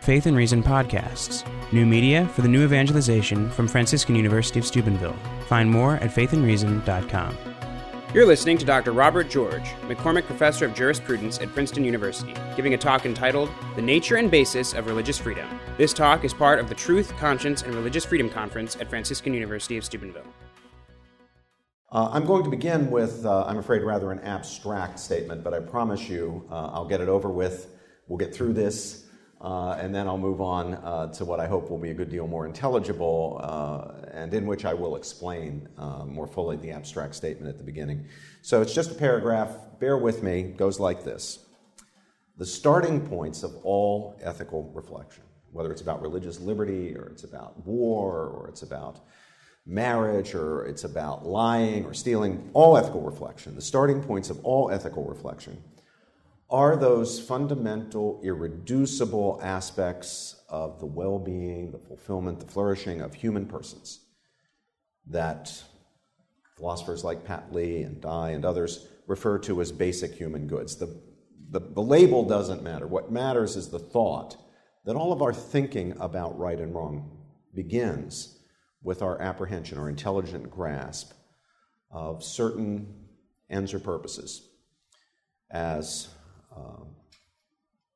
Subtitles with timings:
[0.00, 5.16] Faith and Reason podcasts, new media for the new evangelization from Franciscan University of Steubenville.
[5.46, 7.36] Find more at faithandreason.com.
[8.14, 8.92] You're listening to Dr.
[8.92, 14.16] Robert George, McCormick Professor of Jurisprudence at Princeton University, giving a talk entitled The Nature
[14.16, 15.46] and Basis of Religious Freedom.
[15.76, 19.76] This talk is part of the Truth, Conscience, and Religious Freedom Conference at Franciscan University
[19.76, 20.24] of Steubenville.
[21.92, 25.60] Uh, I'm going to begin with, uh, I'm afraid, rather an abstract statement, but I
[25.60, 27.68] promise you uh, I'll get it over with.
[28.08, 28.99] We'll get through this,
[29.40, 32.26] and then I'll move on uh, to what I hope will be a good deal
[32.26, 35.68] more intelligible, uh, and in which I will explain
[36.06, 38.06] more fully the abstract statement at the beginning.
[38.42, 39.56] So it's just a paragraph.
[39.78, 40.42] Bear with me.
[40.42, 41.46] Goes like this
[42.36, 47.66] The starting points of all ethical reflection, whether it's about religious liberty, or it's about
[47.66, 49.00] war, or it's about
[49.66, 54.70] marriage or it's about lying or stealing, all ethical reflection, the starting points of all
[54.70, 55.62] ethical reflection,
[56.50, 63.46] are those fundamental, irreducible aspects of the well being, the fulfillment, the flourishing of human
[63.46, 64.00] persons
[65.06, 65.62] that
[66.56, 70.76] philosophers like Pat Lee and Dye and others refer to as basic human goods.
[70.76, 71.00] The,
[71.50, 72.86] the, the label doesn't matter.
[72.86, 74.36] What matters is the thought
[74.84, 77.18] that all of our thinking about right and wrong
[77.54, 78.38] begins
[78.82, 81.12] with our apprehension, our intelligent grasp
[81.90, 82.94] of certain
[83.48, 84.48] ends or purposes
[85.50, 86.08] as
[86.54, 86.84] uh,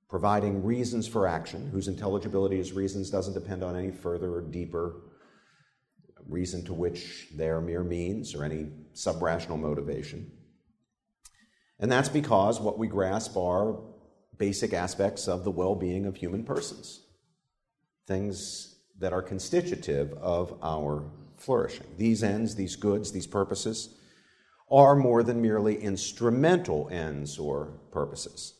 [0.08, 4.96] providing reasons for action, whose intelligibility as reasons doesn't depend on any further or deeper
[6.28, 10.30] reason to which they are mere means or any subrational motivation.
[11.78, 13.76] And that's because what we grasp are
[14.38, 17.00] basic aspects of the well being of human persons.
[18.06, 21.86] Things that are constitutive of our flourishing.
[21.98, 23.96] These ends, these goods, these purposes
[24.70, 28.54] are more than merely instrumental ends or purposes.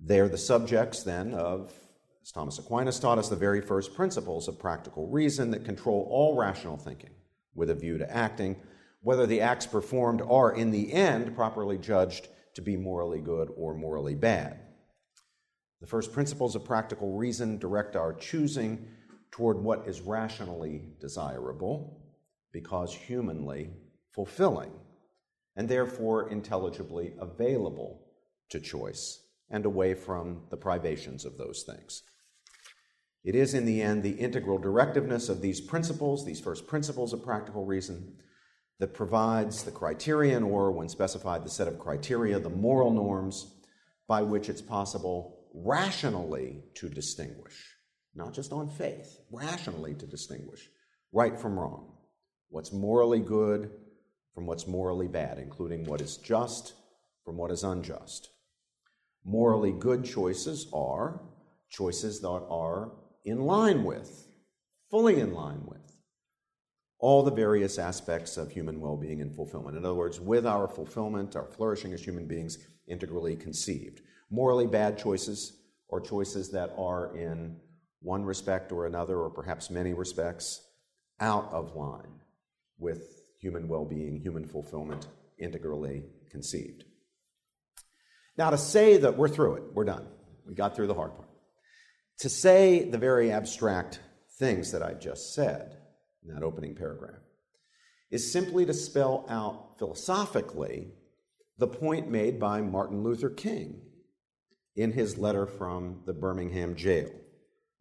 [0.00, 1.72] They're the subjects then of,
[2.22, 6.36] as Thomas Aquinas taught us, the very first principles of practical reason that control all
[6.36, 7.10] rational thinking
[7.54, 8.56] with a view to acting,
[9.02, 13.74] whether the acts performed are in the end properly judged to be morally good or
[13.74, 14.60] morally bad.
[15.80, 18.88] The first principles of practical reason direct our choosing
[19.30, 22.00] toward what is rationally desirable
[22.52, 23.70] because humanly
[24.14, 24.72] fulfilling
[25.56, 28.00] and therefore intelligibly available
[28.50, 29.20] to choice
[29.50, 32.02] and away from the privations of those things.
[33.24, 37.24] It is, in the end, the integral directiveness of these principles, these first principles of
[37.24, 38.16] practical reason,
[38.80, 43.54] that provides the criterion, or when specified, the set of criteria, the moral norms
[44.06, 47.76] by which it's possible rationally to distinguish,
[48.14, 50.68] not just on faith, rationally to distinguish
[51.12, 51.92] right from wrong,
[52.50, 53.70] what's morally good
[54.34, 56.74] from what's morally bad, including what is just
[57.24, 58.30] from what is unjust.
[59.24, 61.20] Morally good choices are
[61.70, 62.92] choices that are
[63.24, 64.28] in line with,
[64.90, 65.96] fully in line with,
[66.98, 69.76] all the various aspects of human well being and fulfillment.
[69.76, 74.02] In other words, with our fulfillment, our flourishing as human beings integrally conceived
[74.34, 75.58] morally bad choices
[75.88, 77.56] or choices that are in
[78.00, 80.60] one respect or another, or perhaps many respects,
[81.20, 82.20] out of line
[82.78, 83.13] with
[83.44, 85.06] human well being, human fulfillment,
[85.38, 86.84] integrally conceived.
[88.38, 90.06] Now, to say that we're through it, we're done,
[90.46, 91.28] we got through the hard part.
[92.20, 94.00] To say the very abstract
[94.38, 95.76] things that I just said
[96.24, 97.20] in that opening paragraph
[98.10, 100.88] is simply to spell out philosophically
[101.58, 103.82] the point made by Martin Luther King
[104.74, 107.10] in his letter from the Birmingham jail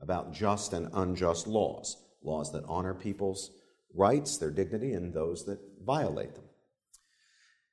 [0.01, 3.51] about just and unjust laws, laws that honor people's
[3.93, 6.45] rights, their dignity, and those that violate them.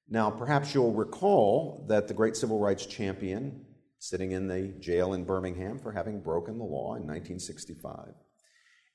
[0.08, 3.64] Now, perhaps you'll recall that the great civil rights champion,
[3.98, 8.14] sitting in the jail in Birmingham for having broken the law in 1965,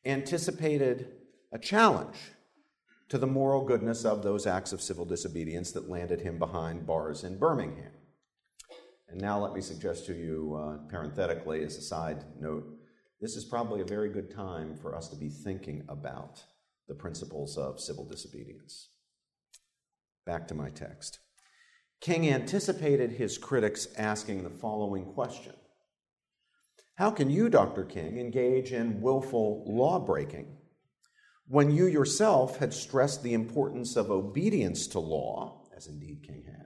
[0.05, 1.13] anticipated
[1.53, 2.17] a challenge
[3.07, 7.23] to the moral goodness of those acts of civil disobedience that landed him behind bars
[7.23, 7.91] in Birmingham.
[9.07, 12.65] And now let me suggest to you, uh, parenthetically, as a side note,
[13.21, 16.43] this is probably a very good time for us to be thinking about
[16.87, 18.89] the principles of civil disobedience.
[20.25, 21.19] Back to my text.
[22.01, 25.53] King anticipated his critics asking the following question
[26.95, 27.83] How can you, Dr.
[27.83, 30.57] King, engage in willful law breaking
[31.47, 36.65] when you yourself had stressed the importance of obedience to law, as indeed King had?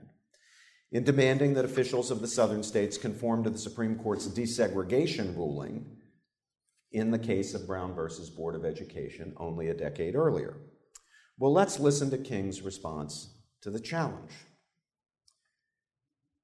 [0.92, 5.96] in demanding that officials of the southern states conform to the Supreme Court's desegregation ruling
[6.92, 10.56] in the case of Brown versus Board of Education only a decade earlier.
[11.38, 14.32] Well, let's listen to King's response to the challenge.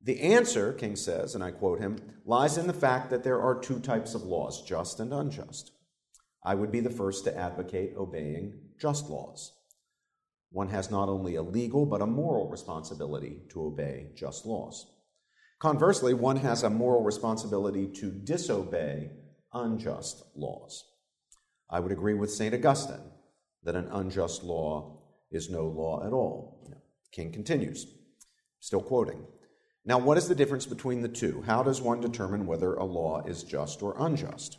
[0.03, 3.59] The answer, King says, and I quote him, lies in the fact that there are
[3.59, 5.73] two types of laws, just and unjust.
[6.45, 9.53] I would be the first to advocate obeying just laws.
[10.51, 14.87] One has not only a legal but a moral responsibility to obey just laws.
[15.59, 19.11] Conversely, one has a moral responsibility to disobey
[19.63, 20.85] unjust laws.
[21.69, 22.55] I would agree with St.
[22.55, 23.11] Augustine
[23.65, 25.01] that an unjust law
[25.31, 26.69] is no law at all.
[27.13, 27.87] King continues,
[28.61, 29.27] still quoting.
[29.85, 31.43] Now, what is the difference between the two?
[31.47, 34.59] How does one determine whether a law is just or unjust?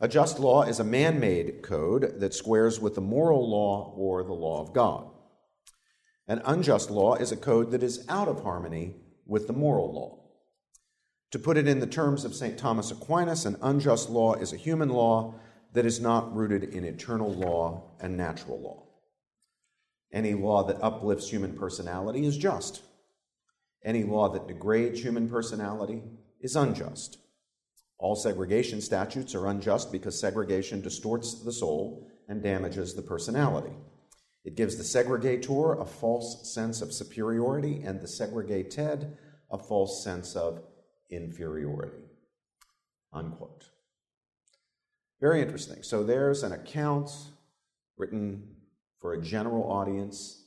[0.00, 4.24] A just law is a man made code that squares with the moral law or
[4.24, 5.08] the law of God.
[6.26, 10.23] An unjust law is a code that is out of harmony with the moral law.
[11.30, 12.56] To put it in the terms of St.
[12.56, 15.34] Thomas Aquinas, an unjust law is a human law
[15.72, 18.84] that is not rooted in eternal law and natural law.
[20.12, 22.82] Any law that uplifts human personality is just.
[23.84, 26.02] Any law that degrades human personality
[26.40, 27.18] is unjust.
[27.98, 33.74] All segregation statutes are unjust because segregation distorts the soul and damages the personality.
[34.44, 39.16] It gives the segregator a false sense of superiority and the segregated
[39.50, 40.62] a false sense of
[41.10, 42.04] inferiority.
[43.12, 43.64] Unquote.
[45.20, 45.82] Very interesting.
[45.82, 47.10] So there's an account
[47.96, 48.56] written
[49.00, 50.44] for a general audience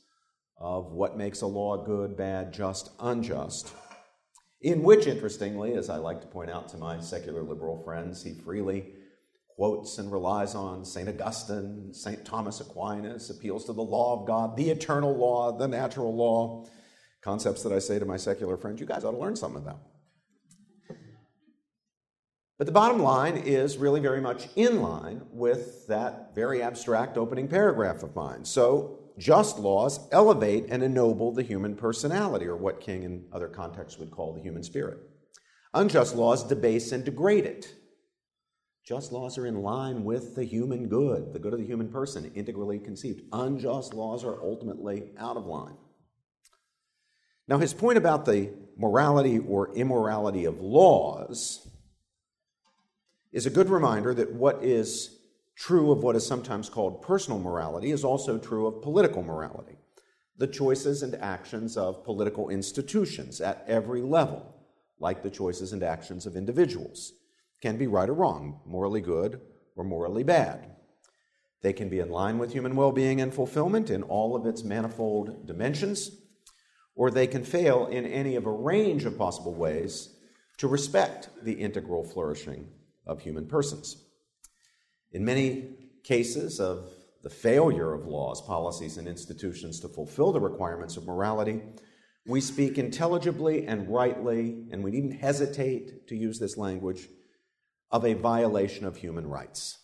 [0.60, 3.72] of what makes a law good, bad, just, unjust,
[4.60, 8.34] in which, interestingly, as I like to point out to my secular liberal friends, he
[8.34, 8.92] freely
[9.48, 11.08] quotes and relies on St.
[11.08, 12.24] Augustine, St.
[12.24, 16.66] Thomas Aquinas, appeals to the law of God, the eternal law, the natural law,
[17.22, 19.64] concepts that I say to my secular friends, you guys ought to learn some of
[19.64, 19.78] them.
[22.58, 27.46] But the bottom line is really very much in line with that very abstract opening
[27.46, 28.44] paragraph of mine.
[28.44, 33.98] So just laws elevate and ennoble the human personality, or what King in other contexts
[34.00, 34.98] would call the human spirit.
[35.72, 37.74] Unjust laws debase and degrade it.
[38.84, 42.32] Just laws are in line with the human good, the good of the human person,
[42.34, 43.22] integrally conceived.
[43.32, 45.76] Unjust laws are ultimately out of line.
[47.46, 51.68] Now, his point about the morality or immorality of laws
[53.32, 55.18] is a good reminder that what is
[55.54, 59.76] true of what is sometimes called personal morality is also true of political morality.
[60.38, 64.54] The choices and actions of political institutions at every level,
[65.00, 67.12] like the choices and actions of individuals,
[67.60, 69.40] can be right or wrong, morally good
[69.74, 70.76] or morally bad.
[71.60, 74.62] They can be in line with human well being and fulfillment in all of its
[74.62, 76.12] manifold dimensions,
[76.94, 80.14] or they can fail in any of a range of possible ways
[80.58, 82.68] to respect the integral flourishing
[83.08, 84.04] of human persons.
[85.10, 85.70] In many
[86.04, 86.90] cases of
[87.22, 91.62] the failure of laws, policies, and institutions to fulfill the requirements of morality,
[92.26, 97.08] we speak intelligibly and rightly, and we needn't hesitate to use this language,
[97.90, 99.78] of a violation of human rights.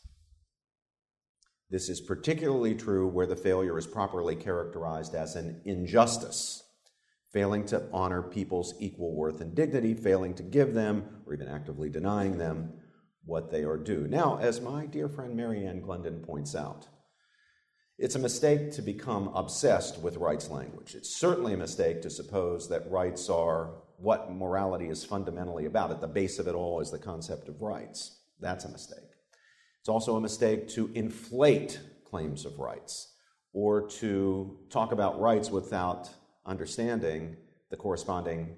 [1.70, 6.62] This is particularly true where the failure is properly characterized as an injustice,
[7.32, 11.88] failing to honor people's equal worth and dignity, failing to give them, or even actively
[11.88, 12.74] denying them,
[13.26, 14.06] what they are due.
[14.06, 16.88] Now, as my dear friend Mary Ann Glendon points out,
[17.96, 20.94] it's a mistake to become obsessed with rights language.
[20.94, 25.92] It's certainly a mistake to suppose that rights are what morality is fundamentally about.
[25.92, 28.18] At the base of it all is the concept of rights.
[28.40, 28.98] That's a mistake.
[29.78, 33.14] It's also a mistake to inflate claims of rights
[33.52, 36.10] or to talk about rights without
[36.44, 37.36] understanding
[37.70, 38.56] the corresponding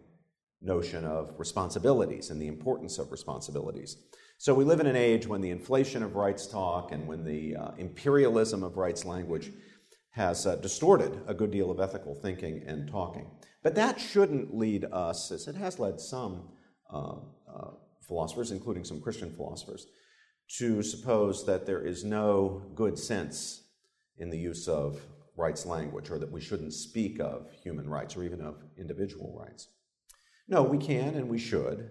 [0.63, 3.99] notion of responsibilities and the importance of responsibilities.
[4.39, 7.57] So we live in an age when the inflation of rights talk and when the
[7.57, 9.51] uh, imperialism of rights language
[10.11, 13.31] has uh, distorted a good deal of ethical thinking and talking.
[13.63, 16.49] But that shouldn't lead us, as it has led some
[16.93, 17.17] uh,
[17.49, 17.71] uh
[18.07, 19.87] philosophers, including some Christian philosophers,
[20.59, 23.63] to suppose that there is no good sense
[24.19, 25.01] in the use of
[25.37, 29.69] rights language or that we shouldn't speak of human rights or even of individual rights.
[30.47, 31.91] No, we can and we should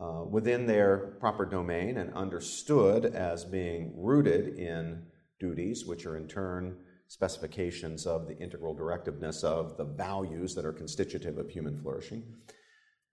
[0.00, 5.02] uh, within their proper domain and understood as being rooted in
[5.40, 6.76] duties, which are in turn
[7.08, 12.22] specifications of the integral directiveness of the values that are constitutive of human flourishing.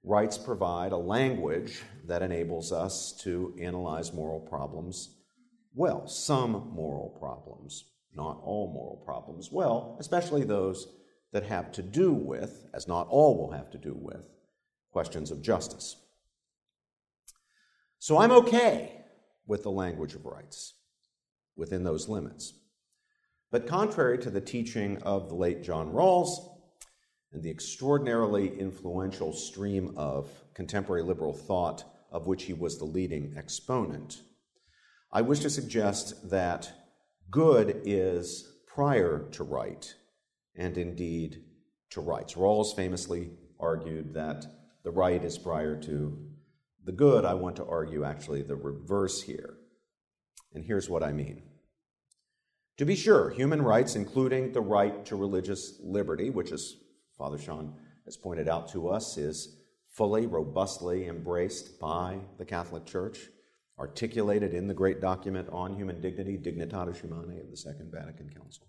[0.04, 5.16] Rights provide a language that enables us to analyze moral problems
[5.76, 7.84] well, some moral problems,
[8.16, 10.88] not all moral problems, well, especially those
[11.34, 14.26] that have to do with, as not all will have to do with,
[14.94, 15.98] questions of justice.
[18.06, 19.02] So I'm okay
[19.48, 20.76] with the language of rights
[21.56, 22.54] within those limits.
[23.52, 26.30] But contrary to the teaching of the late John Rawls,
[27.34, 33.34] and the extraordinarily influential stream of contemporary liberal thought of which he was the leading
[33.36, 34.22] exponent,
[35.12, 36.72] I wish to suggest that
[37.32, 39.92] good is prior to right,
[40.56, 41.42] and indeed
[41.90, 42.36] to rights.
[42.36, 44.46] Rawls famously argued that
[44.84, 46.35] the right is prior to
[46.86, 47.26] the good.
[47.26, 49.58] I want to argue actually the reverse here.
[50.54, 51.44] And here's what I mean.
[52.78, 56.76] To be sure, human rights, including the right to religious liberty, which, as
[57.18, 57.74] Father Sean
[58.06, 63.30] has pointed out to us, is fully, robustly embraced by the Catholic Church,
[63.80, 68.68] articulated in the great document on human dignity, Dignitatis Humanae, of the Second Vatican Council.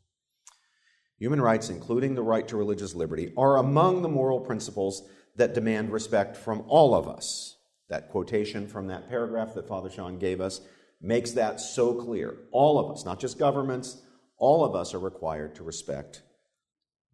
[1.19, 5.91] Human rights, including the right to religious liberty, are among the moral principles that demand
[5.91, 7.56] respect from all of us.
[7.89, 10.61] That quotation from that paragraph that Father Sean gave us
[11.01, 12.37] makes that so clear.
[12.51, 14.03] All of us, not just governments,
[14.39, 16.23] all of us are required to respect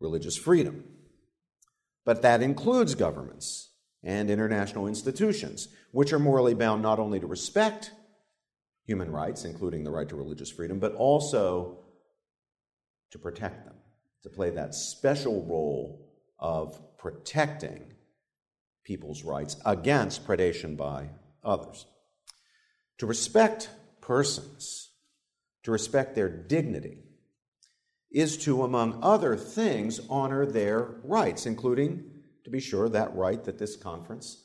[0.00, 0.84] religious freedom.
[2.04, 3.70] But that includes governments
[4.02, 7.92] and international institutions, which are morally bound not only to respect
[8.84, 11.78] human rights, including the right to religious freedom, but also
[13.12, 13.76] to protect them,
[14.22, 17.92] to play that special role of protecting
[18.84, 21.08] people's rights against predation by
[21.44, 21.86] others.
[22.98, 23.70] To respect
[24.00, 24.90] persons,
[25.62, 26.98] to respect their dignity,
[28.10, 32.04] is to, among other things, honor their rights, including,
[32.44, 34.44] to be sure, that right that this conference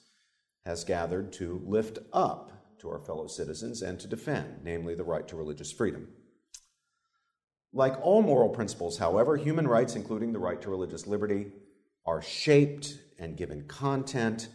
[0.66, 5.28] has gathered to lift up to our fellow citizens and to defend, namely the right
[5.28, 6.08] to religious freedom.
[7.74, 11.48] Like all moral principles, however, human rights, including the right to religious liberty,
[12.06, 14.50] are shaped and given content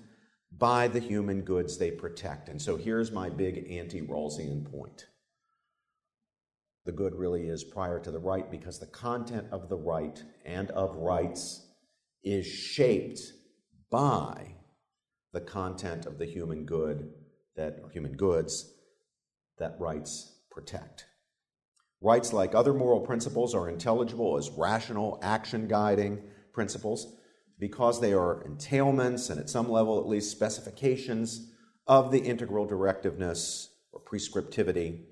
[0.58, 2.48] by the human goods they protect.
[2.48, 5.06] And so here's my big anti Rawlsian point.
[6.84, 10.70] The good really is prior to the right because the content of the right and
[10.72, 11.66] of rights
[12.24, 13.20] is shaped
[13.90, 14.54] by
[15.32, 17.10] the content of the human good
[17.56, 18.72] that or human goods
[19.58, 21.06] that rights protect.
[22.00, 26.20] Rights, like other moral principles, are intelligible as rational, action guiding
[26.52, 27.16] principles
[27.62, 31.52] because they are entailments and, at some level at least, specifications
[31.86, 35.02] of the integral directiveness or prescriptivity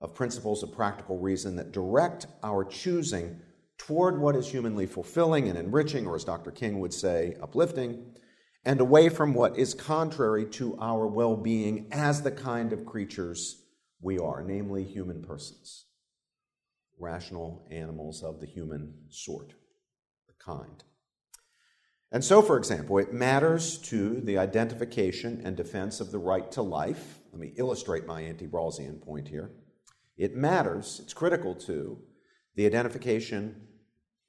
[0.00, 3.36] of principles of practical reason that direct our choosing
[3.78, 6.52] toward what is humanly fulfilling and enriching, or as Dr.
[6.52, 8.14] King would say, uplifting,
[8.64, 13.60] and away from what is contrary to our well being as the kind of creatures
[14.00, 15.86] we are, namely human persons,
[17.00, 19.54] rational animals of the human sort,
[20.28, 20.84] the kind.
[22.12, 26.60] And so, for example, it matters to the identification and defense of the right to
[26.60, 27.20] life.
[27.32, 29.50] Let me illustrate my anti Rawlsian point here.
[30.18, 31.98] It matters, it's critical to
[32.54, 33.66] the identification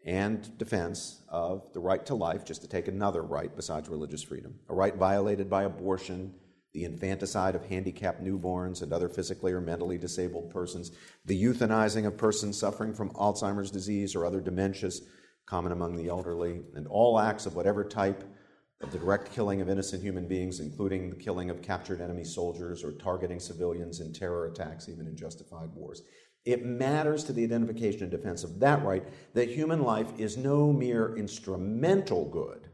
[0.05, 4.55] and defense of the right to life, just to take another right besides religious freedom,
[4.69, 6.33] a right violated by abortion,
[6.73, 10.91] the infanticide of handicapped newborns and other physically or mentally disabled persons,
[11.25, 15.01] the euthanizing of persons suffering from Alzheimer's disease or other dementias
[15.45, 18.23] common among the elderly, and all acts of whatever type
[18.81, 22.83] of the direct killing of innocent human beings, including the killing of captured enemy soldiers
[22.83, 26.01] or targeting civilians in terror attacks, even in justified wars.
[26.45, 30.73] It matters to the identification and defense of that right that human life is no
[30.73, 32.67] mere instrumental good,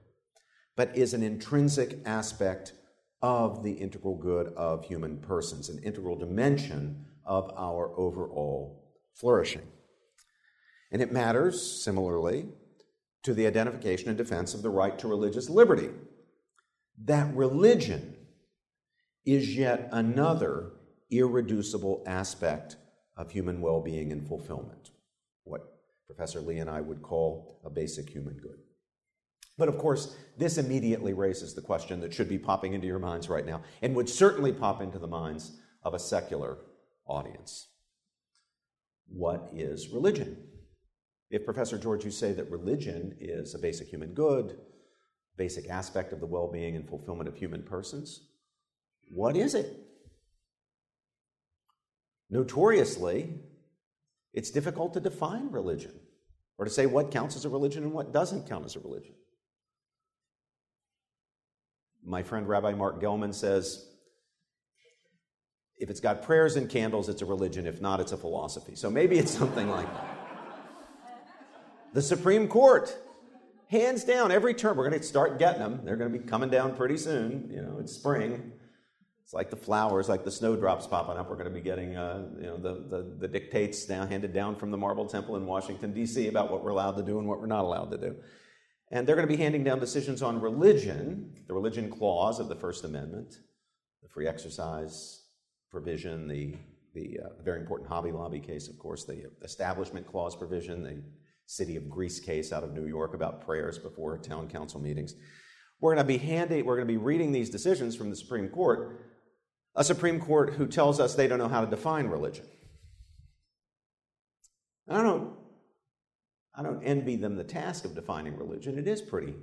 [0.75, 2.73] but is an intrinsic aspect
[3.21, 8.83] of the integral good of human persons, an integral dimension of our overall
[9.13, 9.67] flourishing.
[10.91, 12.47] And it matters, similarly,
[13.23, 15.89] to the identification and defense of the right to religious liberty.
[17.05, 18.15] That religion
[19.25, 20.71] is yet another
[21.11, 22.77] irreducible aspect
[23.17, 24.91] of human well being and fulfillment,
[25.43, 28.57] what Professor Lee and I would call a basic human good.
[29.57, 33.27] But of course, this immediately raises the question that should be popping into your minds
[33.27, 36.59] right now, and would certainly pop into the minds of a secular
[37.05, 37.67] audience.
[39.07, 40.37] What is religion?
[41.29, 44.57] If, Professor George, you say that religion is a basic human good,
[45.37, 48.21] basic aspect of the well being and fulfillment of human persons,
[49.11, 49.77] what is it?
[52.29, 53.39] Notoriously,
[54.33, 55.93] it's difficult to define religion
[56.57, 59.13] or to say what counts as a religion and what doesn't count as a religion.
[62.03, 63.85] My friend Rabbi Marc Gellman says
[65.79, 67.65] if it's got prayers and candles, it's a religion.
[67.65, 68.75] If not, it's a philosophy.
[68.75, 70.18] So maybe it's something like that.
[71.93, 72.95] The Supreme Court,
[73.67, 75.81] hands down, every term, we're going to start getting them.
[75.83, 77.49] They're going to be coming down pretty soon.
[77.51, 78.51] You know, it's spring.
[79.23, 81.29] It's like the flowers, like the snowdrops popping up.
[81.29, 84.55] We're going to be getting, uh, you know, the, the, the dictates now handed down
[84.55, 86.27] from the Marble Temple in Washington, D.C.
[86.27, 88.15] about what we're allowed to do and what we're not allowed to do.
[88.91, 92.55] And they're going to be handing down decisions on religion, the religion clause of the
[92.55, 93.39] First Amendment,
[94.01, 95.23] the free exercise
[95.69, 96.55] provision, the,
[96.95, 101.03] the uh, very important Hobby Lobby case, of course, the establishment clause provision, the
[101.49, 105.15] city of Greece case out of New York about prayers before town council meetings.
[105.81, 108.49] We're going to be handy, we're going to be reading these decisions from the Supreme
[108.49, 109.01] Court,
[109.75, 112.45] a Supreme Court who tells us they don't know how to define religion.
[114.87, 115.33] I don't
[116.55, 118.77] I don't envy them the task of defining religion.
[118.77, 119.33] It is pretty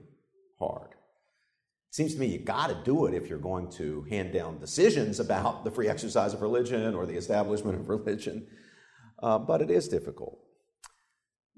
[0.60, 0.90] hard.
[0.90, 4.60] It seems to me you got to do it if you're going to hand down
[4.60, 8.46] decisions about the free exercise of religion or the establishment of religion,
[9.22, 10.38] uh, but it is difficult.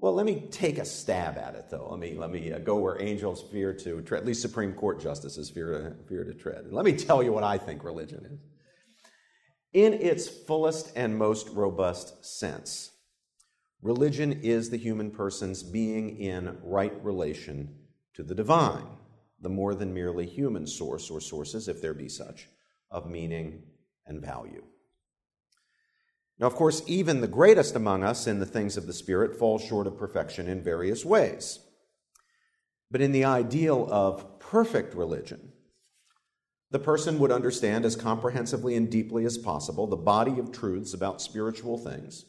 [0.01, 1.89] Well, let me take a stab at it, though.
[1.91, 5.01] Let me, let me uh, go where angels fear to tread, at least Supreme Court
[5.01, 6.67] justices fear to, fear to tread.
[6.71, 8.39] Let me tell you what I think religion is.
[9.73, 12.91] In its fullest and most robust sense,
[13.81, 17.75] religion is the human person's being in right relation
[18.15, 18.87] to the divine,
[19.41, 22.47] the more than merely human source or sources, if there be such,
[22.89, 23.63] of meaning
[24.07, 24.63] and value.
[26.39, 29.59] Now, of course, even the greatest among us in the things of the Spirit fall
[29.59, 31.59] short of perfection in various ways.
[32.89, 35.51] But in the ideal of perfect religion,
[36.71, 41.21] the person would understand as comprehensively and deeply as possible the body of truths about
[41.21, 42.25] spiritual things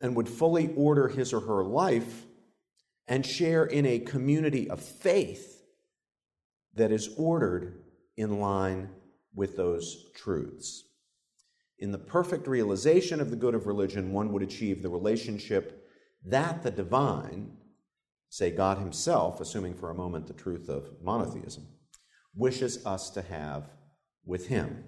[0.00, 2.24] and would fully order his or her life
[3.06, 5.62] and share in a community of faith
[6.74, 7.82] that is ordered
[8.16, 8.88] in line
[9.34, 10.84] with those truths.
[11.78, 15.88] In the perfect realization of the good of religion, one would achieve the relationship
[16.24, 17.56] that the divine,
[18.28, 21.66] say God Himself, assuming for a moment the truth of monotheism,
[22.34, 23.70] wishes us to have
[24.24, 24.84] with Him.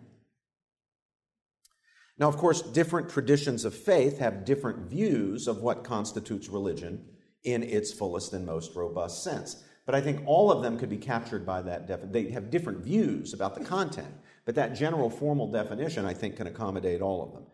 [2.19, 7.05] Now, of course, different traditions of faith have different views of what constitutes religion
[7.45, 9.62] in its fullest and most robust sense.
[9.85, 12.12] But I think all of them could be captured by that definition.
[12.12, 14.12] They have different views about the content.
[14.46, 17.46] But that general formal definition, I think, can accommodate all of them.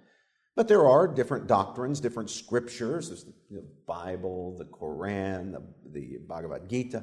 [0.54, 3.08] But there are different doctrines, different scriptures.
[3.08, 7.02] There's the Bible, the Quran, the, the Bhagavad Gita,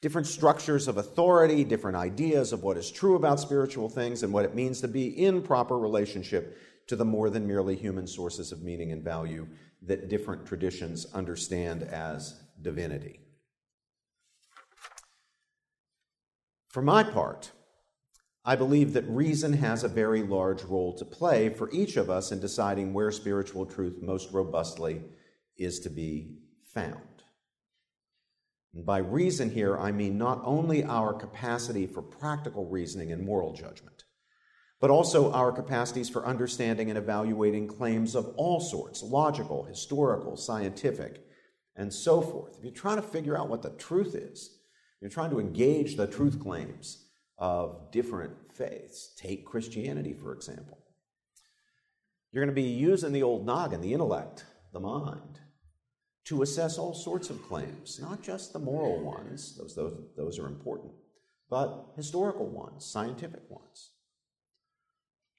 [0.00, 4.46] different structures of authority, different ideas of what is true about spiritual things and what
[4.46, 8.62] it means to be in proper relationship to the more than merely human sources of
[8.62, 9.46] meaning and value
[9.82, 13.20] that different traditions understand as divinity.
[16.68, 17.52] For my part,
[18.48, 22.30] I believe that reason has a very large role to play for each of us
[22.30, 25.02] in deciding where spiritual truth most robustly
[25.58, 26.36] is to be
[26.72, 27.24] found.
[28.72, 33.52] And by reason here, I mean not only our capacity for practical reasoning and moral
[33.52, 34.04] judgment,
[34.80, 41.26] but also our capacities for understanding and evaluating claims of all sorts logical, historical, scientific,
[41.74, 42.58] and so forth.
[42.58, 44.58] If you're trying to figure out what the truth is,
[45.00, 47.05] you're trying to engage the truth claims
[47.38, 49.14] of different faiths.
[49.16, 50.78] Take Christianity, for example.
[52.32, 55.40] You're going to be using the old noggin, the intellect, the mind,
[56.24, 60.46] to assess all sorts of claims, not just the moral ones, those, those, those are
[60.46, 60.92] important,
[61.48, 63.90] but historical ones, scientific ones.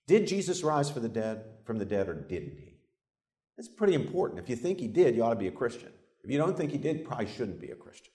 [0.08, 2.78] Did Jesus rise the dead, from the dead, or didn't he?
[3.58, 4.40] That's pretty important.
[4.40, 5.92] If you think he did, you ought to be a Christian.
[6.24, 8.14] If you don't think he did, probably shouldn't be a Christian.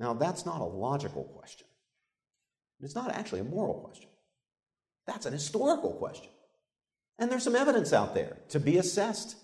[0.00, 1.66] Now, that's not a logical question.
[2.80, 4.08] It's not actually a moral question.
[5.06, 6.30] That's an historical question.
[7.18, 9.36] And there's some evidence out there to be assessed.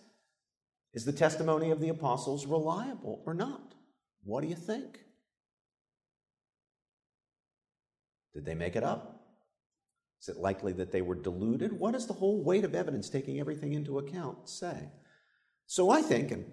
[0.94, 3.74] Is the testimony of the apostles reliable or not?
[4.24, 4.98] What do you think?
[8.32, 9.20] Did they make it up?
[10.22, 11.78] Is it likely that they were deluded?
[11.78, 14.88] What does the whole weight of evidence, taking everything into account, say?
[15.66, 16.46] So I think, and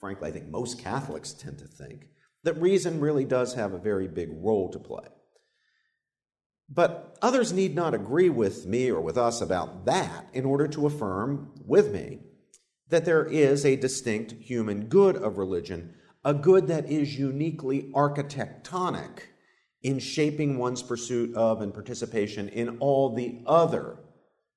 [0.00, 2.06] frankly, I think most Catholics tend to think,
[2.44, 5.06] that reason really does have a very big role to play.
[6.68, 10.86] But others need not agree with me or with us about that in order to
[10.86, 12.20] affirm with me
[12.88, 19.20] that there is a distinct human good of religion, a good that is uniquely architectonic
[19.82, 23.98] in shaping one's pursuit of and participation in all the other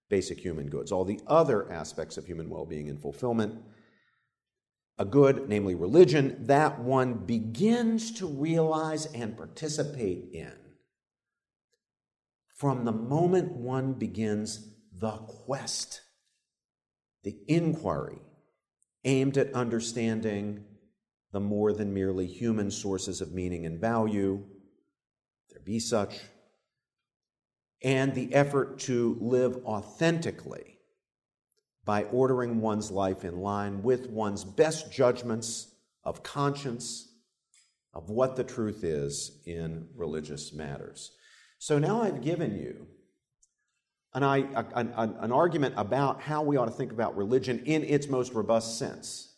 [0.09, 3.55] basic human goods, all the other aspects of human well being and fulfillment
[4.97, 10.53] a good, namely religion, that one begins to realize and participate in.
[12.55, 16.01] From the moment one begins the quest,
[17.23, 18.19] the inquiry
[19.03, 20.63] aimed at understanding
[21.31, 24.41] the more than merely human sources of meaning and value,
[25.49, 26.21] there be such,
[27.83, 30.74] and the effort to live authentically
[31.85, 35.67] by ordering one's life in line with one's best judgments
[36.03, 37.07] of conscience,
[37.93, 41.11] of what the truth is in religious matters.
[41.59, 42.87] So now I've given you
[44.13, 48.33] an, an, an, argument about how we ought to think about religion in its most
[48.33, 49.35] robust sense,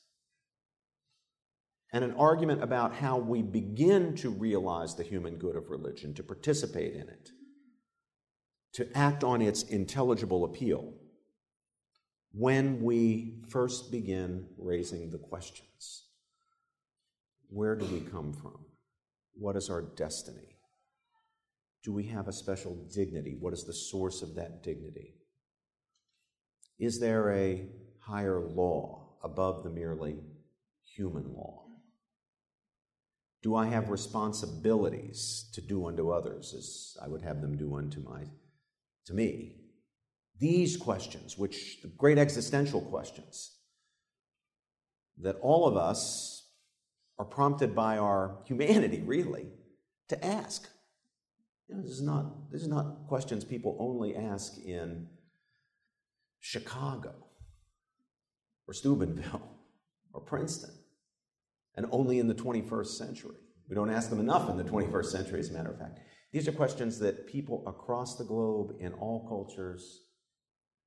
[1.91, 6.23] and an argument about how we begin to realize the human good of religion, to
[6.23, 7.31] participate in it,
[8.73, 10.93] to act on its intelligible appeal
[12.33, 16.05] when we first begin raising the questions
[17.49, 18.65] Where do we come from?
[19.33, 20.57] What is our destiny?
[21.83, 23.37] Do we have a special dignity?
[23.39, 25.15] What is the source of that dignity?
[26.79, 30.17] Is there a higher law above the merely
[30.83, 31.65] human law?
[33.41, 38.01] Do I have responsibilities to do unto others as I would have them do unto
[38.01, 38.23] my
[39.05, 39.66] to me?
[40.39, 43.57] These questions, which the great existential questions
[45.19, 46.49] that all of us
[47.17, 49.47] are prompted by our humanity, really,
[50.09, 50.69] to ask.
[51.67, 55.07] You know, this, is not, this is not questions people only ask in
[56.39, 57.13] Chicago
[58.67, 59.57] or Steubenville
[60.13, 60.71] or Princeton,
[61.75, 63.35] and only in the 21st century.
[63.67, 65.99] We don't ask them enough in the 21st century, as a matter of fact.
[66.31, 70.03] These are questions that people across the globe, in all cultures,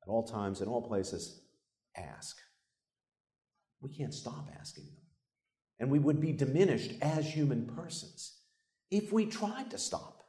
[0.03, 1.43] at all times, in all places,
[1.97, 2.37] ask.
[3.81, 4.97] We can't stop asking them.
[5.79, 8.37] And we would be diminished as human persons
[8.91, 10.23] if we tried to stop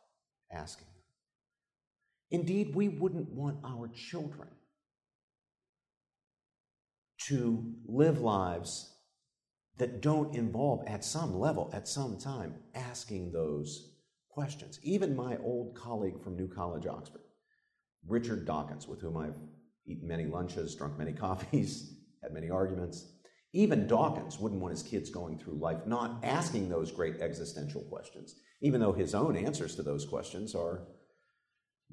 [0.52, 2.40] asking them.
[2.40, 4.48] Indeed, we wouldn't want our children
[7.28, 8.96] to live lives
[9.78, 13.96] that don't involve, at some level, at some time, asking those
[14.30, 14.80] questions.
[14.84, 17.22] Even my old colleague from New College, Oxford,
[18.08, 19.40] Richard Dawkins, with whom I've
[19.86, 23.14] eaten many lunches, drunk many coffees, had many arguments,
[23.54, 28.36] even Dawkins wouldn't want his kids going through life not asking those great existential questions
[28.62, 30.84] even though his own answers to those questions are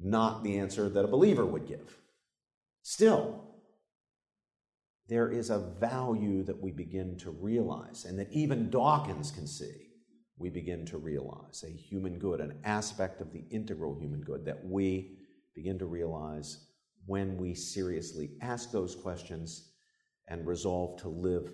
[0.01, 1.97] not the answer that a believer would give.
[2.83, 3.45] Still,
[5.09, 9.87] there is a value that we begin to realize, and that even Dawkins can see.
[10.37, 14.65] We begin to realize a human good, an aspect of the integral human good that
[14.65, 15.17] we
[15.55, 16.68] begin to realize
[17.09, 19.71] when we seriously ask those questions
[20.29, 21.51] and resolve to live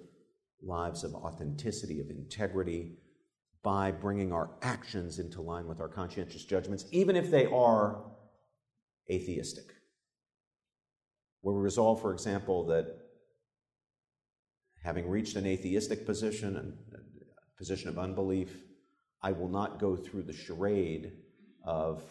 [0.60, 2.96] lives of authenticity, of integrity,
[3.62, 8.04] by bringing our actions into line with our conscientious judgments, even if they are
[9.10, 9.64] atheistic.
[11.40, 12.86] Where we resolve, for example, that
[14.82, 18.56] having reached an atheistic position, a position of unbelief,
[19.22, 21.12] I will not go through the charade
[21.64, 22.02] of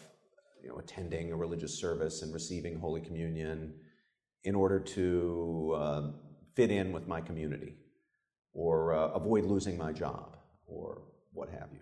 [0.64, 3.74] you know, attending a religious service and receiving Holy Communion
[4.44, 6.02] in order to uh,
[6.54, 7.76] fit in with my community
[8.54, 11.80] or uh, avoid losing my job or what have you.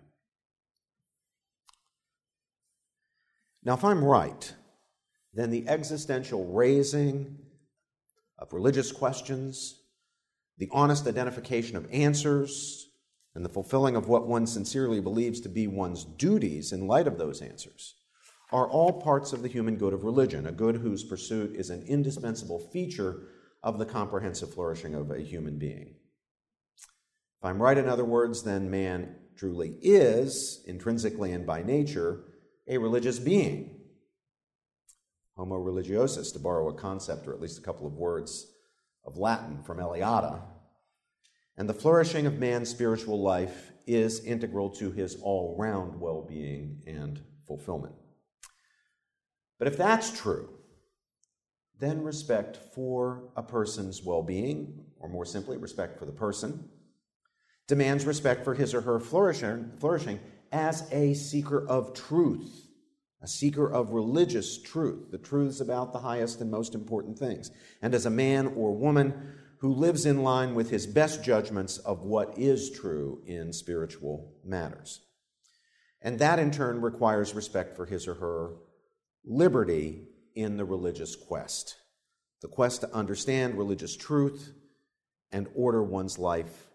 [3.63, 4.53] Now, if I'm right,
[5.33, 7.37] then the existential raising
[8.37, 9.79] of religious questions,
[10.57, 12.89] the honest identification of answers,
[13.33, 17.17] and the fulfilling of what one sincerely believes to be one's duties in light of
[17.17, 17.95] those answers
[18.53, 21.83] are all parts of the human good of religion, a good whose pursuit is an
[21.87, 23.23] indispensable feature
[23.63, 25.95] of the comprehensive flourishing of a human being.
[26.77, 32.25] If I'm right, in other words, then man truly is, intrinsically and by nature,
[32.67, 33.79] a religious being.
[35.35, 38.53] Homo religiosus, to borrow a concept or at least a couple of words
[39.03, 40.41] of Latin from Eliade.
[41.57, 46.83] And the flourishing of man's spiritual life is integral to his all round well being
[46.85, 47.95] and fulfillment.
[49.63, 50.49] But if that's true,
[51.79, 56.67] then respect for a person's well being, or more simply, respect for the person,
[57.69, 60.19] demands respect for his or her flourishing, flourishing
[60.51, 62.67] as a seeker of truth,
[63.21, 67.49] a seeker of religious truth, the truths about the highest and most important things,
[67.81, 69.13] and as a man or woman
[69.59, 74.99] who lives in line with his best judgments of what is true in spiritual matters.
[76.01, 78.55] And that in turn requires respect for his or her
[79.25, 81.75] liberty in the religious quest,
[82.41, 84.53] the quest to understand religious truth
[85.31, 86.67] and order one's life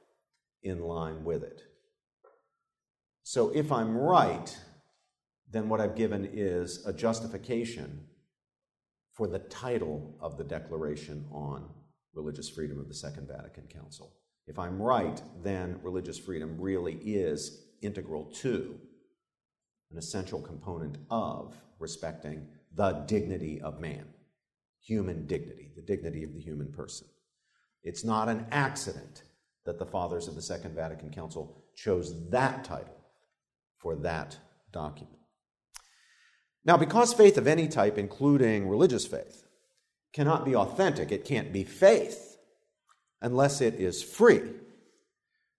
[0.63, 1.63] in line with it.
[3.23, 4.57] So if I'm right,
[5.51, 8.07] then what I've given is a justification
[9.13, 11.69] for the title of the Declaration on
[12.15, 14.15] Religious Freedom of the Second Vatican Council.
[14.47, 18.79] If I'm right, then religious freedom really is integral to,
[19.91, 24.07] an essential component of respecting the dignity of man,
[24.81, 27.07] human dignity, the dignity of the human person.
[27.83, 29.23] It's not an accident
[29.65, 32.97] that the fathers of the Second Vatican Council chose that title
[33.79, 34.37] for that
[34.73, 35.19] document.
[36.65, 39.47] Now, because faith of any type, including religious faith,
[40.13, 42.39] cannot be authentic, it can't be faith
[43.23, 44.43] unless it is free.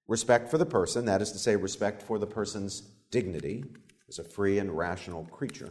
[0.08, 3.64] Respect for the person, that is to say, respect for the person's dignity
[4.08, 5.70] as a free and rational creature,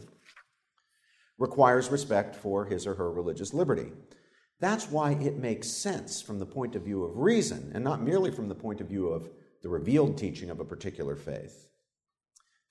[1.39, 3.91] requires respect for his or her religious liberty.
[4.59, 8.29] That's why it makes sense from the point of view of reason, and not merely
[8.29, 9.29] from the point of view of
[9.63, 11.69] the revealed teaching of a particular faith,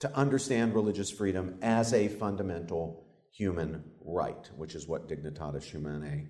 [0.00, 6.28] to understand religious freedom as a fundamental human right, which is what Dignitatis Humanae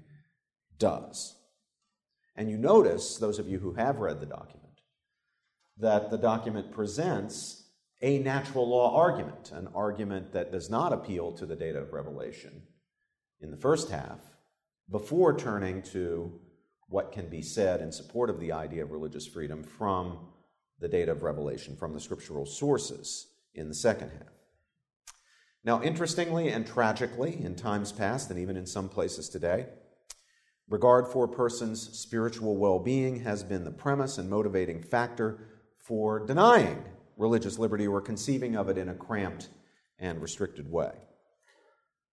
[0.78, 1.36] does.
[2.36, 4.80] And you notice, those of you who have read the document,
[5.76, 7.67] that the document presents
[8.00, 12.62] a natural law argument, an argument that does not appeal to the data of revelation
[13.40, 14.20] in the first half,
[14.90, 16.40] before turning to
[16.88, 20.18] what can be said in support of the idea of religious freedom from
[20.80, 24.32] the data of revelation, from the scriptural sources in the second half.
[25.64, 29.66] Now, interestingly and tragically, in times past, and even in some places today,
[30.68, 36.24] regard for a person's spiritual well being has been the premise and motivating factor for
[36.26, 36.82] denying
[37.18, 39.48] religious liberty or conceiving of it in a cramped
[39.98, 40.92] and restricted way.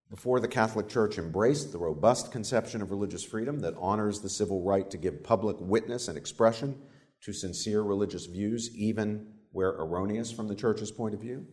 [0.09, 4.63] Before the Catholic Church embraced the robust conception of religious freedom that honors the civil
[4.63, 6.79] right to give public witness and expression
[7.21, 11.45] to sincere religious views, even where erroneous from the Church's point of view,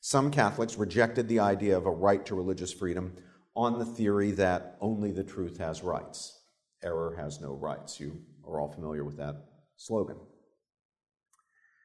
[0.00, 3.16] some Catholics rejected the idea of a right to religious freedom
[3.56, 6.40] on the theory that only the truth has rights.
[6.82, 7.98] Error has no rights.
[7.98, 9.36] You are all familiar with that
[9.76, 10.16] slogan.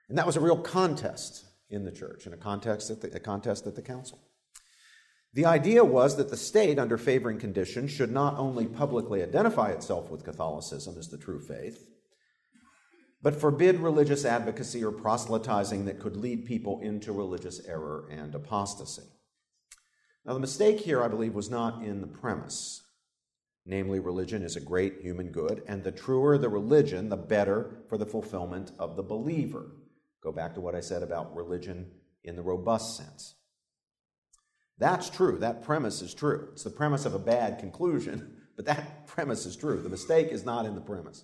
[0.09, 3.19] And that was a real contest in the church, and a contest at the, a
[3.19, 4.19] contest at the council.
[5.33, 10.09] The idea was that the state, under favoring conditions, should not only publicly identify itself
[10.09, 11.85] with Catholicism as the true faith,
[13.21, 19.03] but forbid religious advocacy or proselytizing that could lead people into religious error and apostasy.
[20.25, 22.81] Now, the mistake here, I believe, was not in the premise.
[23.65, 27.97] Namely, religion is a great human good, and the truer the religion, the better for
[27.97, 29.71] the fulfillment of the believer.
[30.21, 31.91] Go back to what I said about religion
[32.23, 33.35] in the robust sense.
[34.77, 35.37] That's true.
[35.39, 36.49] That premise is true.
[36.53, 39.81] It's the premise of a bad conclusion, but that premise is true.
[39.81, 41.23] The mistake is not in the premise.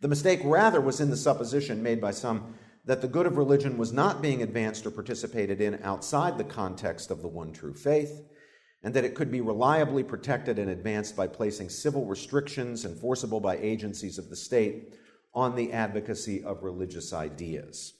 [0.00, 3.78] The mistake, rather, was in the supposition made by some that the good of religion
[3.78, 8.20] was not being advanced or participated in outside the context of the one true faith,
[8.82, 13.56] and that it could be reliably protected and advanced by placing civil restrictions enforceable by
[13.56, 14.92] agencies of the state
[15.32, 17.94] on the advocacy of religious ideas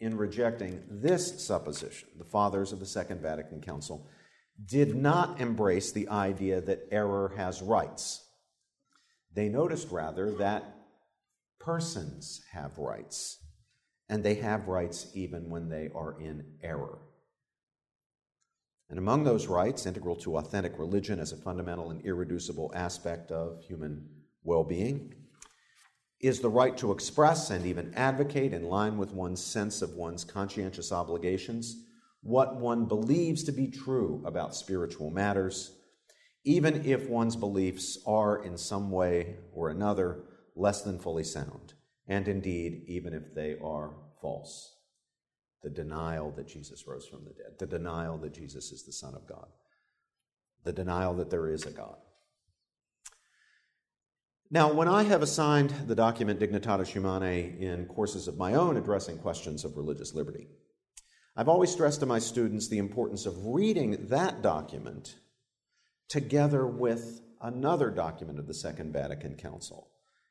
[0.00, 4.08] in rejecting this supposition, the fathers of the Second Vatican Council
[4.64, 8.24] did not embrace the idea that error has rights.
[9.32, 10.76] They noticed rather that
[11.58, 13.38] persons have rights,
[14.08, 16.98] and they have rights even when they are in error.
[18.90, 23.60] And among those rights, integral to authentic religion as a fundamental and irreducible aspect of
[23.64, 24.08] human
[24.44, 25.14] well being,
[26.26, 30.24] is the right to express and even advocate, in line with one's sense of one's
[30.24, 31.84] conscientious obligations,
[32.22, 35.76] what one believes to be true about spiritual matters,
[36.44, 40.24] even if one's beliefs are in some way or another
[40.56, 41.74] less than fully sound,
[42.08, 44.76] and indeed, even if they are false.
[45.62, 49.14] The denial that Jesus rose from the dead, the denial that Jesus is the Son
[49.14, 49.48] of God,
[50.64, 51.96] the denial that there is a God.
[54.54, 59.18] Now, when I have assigned the document Dignitatis Humanae in courses of my own addressing
[59.18, 60.46] questions of religious liberty,
[61.36, 65.16] I've always stressed to my students the importance of reading that document
[66.08, 69.88] together with another document of the Second Vatican Council,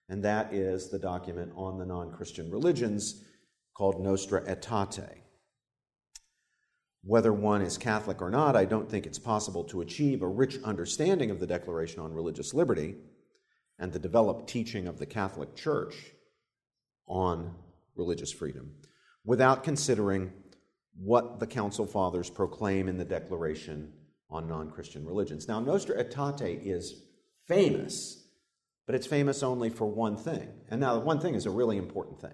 [0.08, 3.26] and that is the document on the non Christian religions
[3.74, 5.18] called Nostra Aetate.
[7.04, 10.60] Whether one is Catholic or not, I don't think it's possible to achieve a rich
[10.64, 12.96] understanding of the Declaration on Religious Liberty
[13.80, 15.96] and the developed teaching of the Catholic Church
[17.08, 17.56] on
[17.96, 18.72] religious freedom
[19.26, 20.32] without considering
[20.96, 23.92] what the Council Fathers proclaim in the Declaration
[24.30, 25.48] on non Christian religions.
[25.48, 27.04] Now, Nostra Aetate is
[27.48, 28.28] famous,
[28.86, 30.50] but it's famous only for one thing.
[30.70, 32.34] And now, the one thing is a really important thing.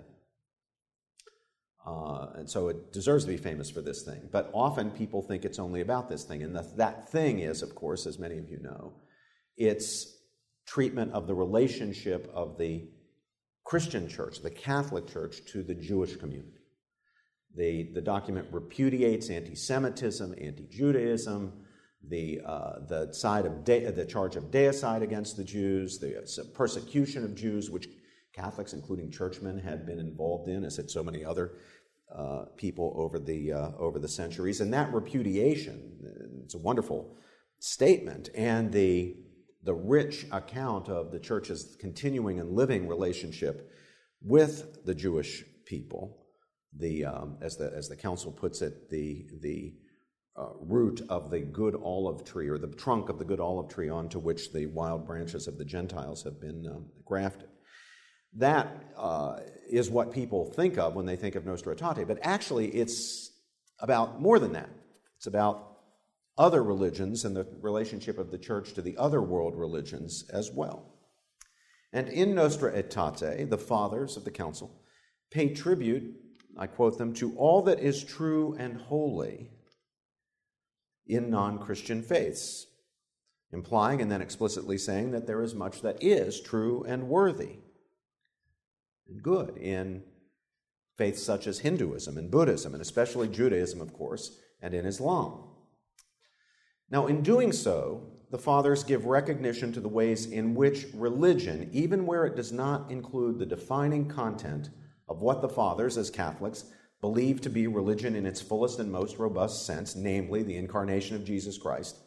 [1.86, 4.30] Uh, and so it deserves to be famous for this thing.
[4.32, 6.43] But often people think it's only about this thing.
[6.43, 8.93] And the, that thing is, of course, as many of you know,
[9.58, 10.18] it's
[10.69, 12.88] treatment of the relationship of the
[13.63, 16.60] Christian church, the Catholic church, to the Jewish community.
[17.55, 21.53] The, the document repudiates anti Semitism, anti Judaism,
[22.08, 27.23] the, uh, the, side of de- the charge of deicide against the Jews, the persecution
[27.23, 27.88] of Jews, which
[28.34, 31.53] Catholics, including churchmen, had been involved in, as had so many other
[32.15, 34.62] uh, people over the, uh, over the centuries.
[34.62, 37.17] And that repudiation, it's a wonderful
[37.58, 39.15] statement, and the,
[39.63, 43.72] the rich account of the church's continuing and living relationship
[44.22, 46.26] with the Jewish people,
[46.78, 49.74] the, um, as, the, as the council puts it, the, the
[50.38, 53.89] uh, root of the good olive tree, or the trunk of the good olive tree
[53.89, 57.50] onto which the wild branches of the Gentiles have been um, grafted.
[58.36, 62.67] That uh, is what people think of when they think of Nostra Aetate, but actually
[62.69, 63.32] it's
[63.80, 64.69] about more than that.
[65.17, 65.68] It's about
[66.39, 70.95] other religions and the relationship of the church to the other world religions as well.
[71.91, 74.82] And in Nostra Aetate, the fathers of the council
[75.32, 76.15] pay tribute,
[76.58, 79.52] I quote them, to all that is true and holy
[81.06, 82.67] in non Christian faiths,
[83.52, 87.58] implying and then explicitly saying that there is much that is true and worthy
[89.08, 90.04] and good in
[90.97, 95.49] faiths such as Hinduism and Buddhism, and especially Judaism, of course, and in Islam.
[96.91, 102.06] Now, in doing so, the fathers give recognition to the ways in which religion, even
[102.06, 104.69] where it does not include the defining content
[105.08, 106.65] of what the fathers, as Catholics,
[107.02, 111.23] believe to be religion in its fullest and most robust sense, namely the incarnation of
[111.23, 111.97] Jesus Christ,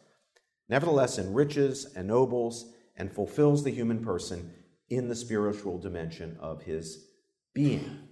[0.69, 4.53] nevertheless enriches, ennobles, and fulfills the human person
[4.89, 7.07] in the spiritual dimension of his
[7.53, 8.07] being.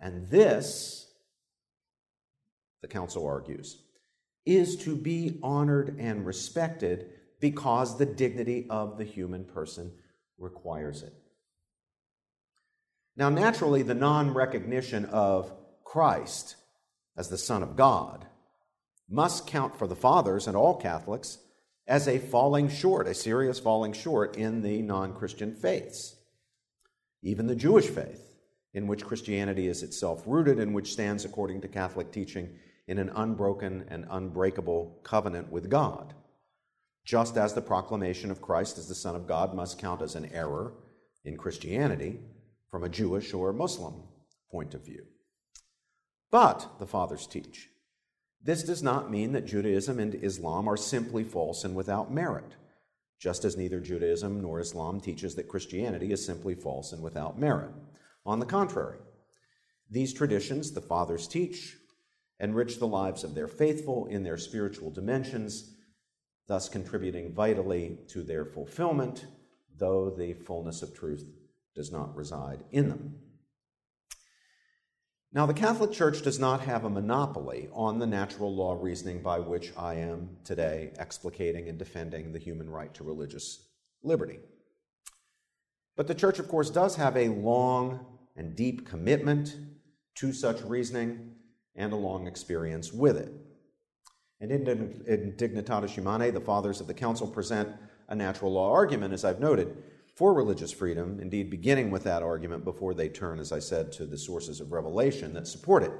[0.00, 1.12] And this,
[2.80, 3.82] the council argues,
[4.46, 9.92] is to be honored and respected because the dignity of the human person
[10.38, 11.14] requires it.
[13.16, 15.52] Now, naturally, the non recognition of
[15.84, 16.56] Christ
[17.16, 18.26] as the Son of God
[19.08, 21.38] must count for the fathers and all Catholics
[21.86, 26.16] as a falling short, a serious falling short in the non Christian faiths.
[27.22, 28.22] Even the Jewish faith,
[28.72, 32.48] in which Christianity is itself rooted and which stands, according to Catholic teaching,
[32.90, 36.12] in an unbroken and unbreakable covenant with God.
[37.04, 40.28] Just as the proclamation of Christ as the Son of God must count as an
[40.32, 40.72] error
[41.24, 42.18] in Christianity
[42.68, 43.94] from a Jewish or Muslim
[44.50, 45.06] point of view.
[46.32, 47.68] But, the fathers teach,
[48.42, 52.56] this does not mean that Judaism and Islam are simply false and without merit,
[53.20, 57.70] just as neither Judaism nor Islam teaches that Christianity is simply false and without merit.
[58.26, 58.98] On the contrary,
[59.88, 61.76] these traditions, the fathers teach,
[62.40, 65.74] enrich the lives of their faithful in their spiritual dimensions,
[66.48, 69.26] thus contributing vitally to their fulfillment,
[69.76, 71.24] though the fullness of truth
[71.74, 73.14] does not reside in them.
[75.32, 79.38] Now, the Catholic Church does not have a monopoly on the natural law reasoning by
[79.38, 83.68] which I am today explicating and defending the human right to religious
[84.02, 84.40] liberty.
[85.96, 89.54] But the Church, of course, does have a long and deep commitment
[90.16, 91.36] to such reasoning
[91.76, 93.32] and a long experience with it.
[94.40, 97.68] And in Dignitatis Humanae, the fathers of the council present
[98.08, 99.76] a natural law argument, as I've noted,
[100.16, 104.06] for religious freedom, indeed, beginning with that argument before they turn, as I said, to
[104.06, 105.92] the sources of revelation that support it.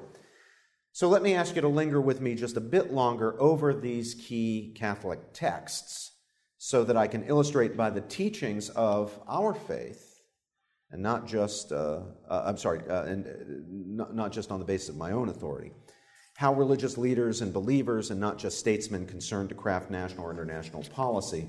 [0.93, 4.15] So let me ask you to linger with me just a bit longer over these
[4.15, 6.13] key Catholic texts
[6.59, 10.10] so that I can illustrate by the teachings of our faith,
[10.93, 13.31] and not just, uh, uh, I'm sorry, uh, and uh,
[13.69, 15.73] not, not just on the basis of my own authority,
[16.37, 20.83] how religious leaders and believers, and not just statesmen concerned to craft national or international
[20.85, 21.49] policy,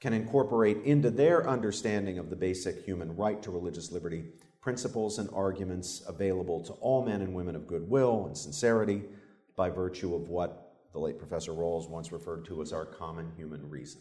[0.00, 4.24] can incorporate into their understanding of the basic human right to religious liberty
[4.60, 9.02] principles and arguments available to all men and women of goodwill and sincerity
[9.56, 13.70] by virtue of what the late Professor Rawls once referred to as our common human
[13.70, 14.00] reason,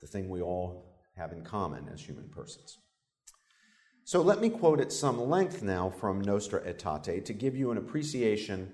[0.00, 2.78] the thing we all have in common as human persons.
[4.06, 7.76] So let me quote at some length now from Nostra Aetate to give you an
[7.76, 8.72] appreciation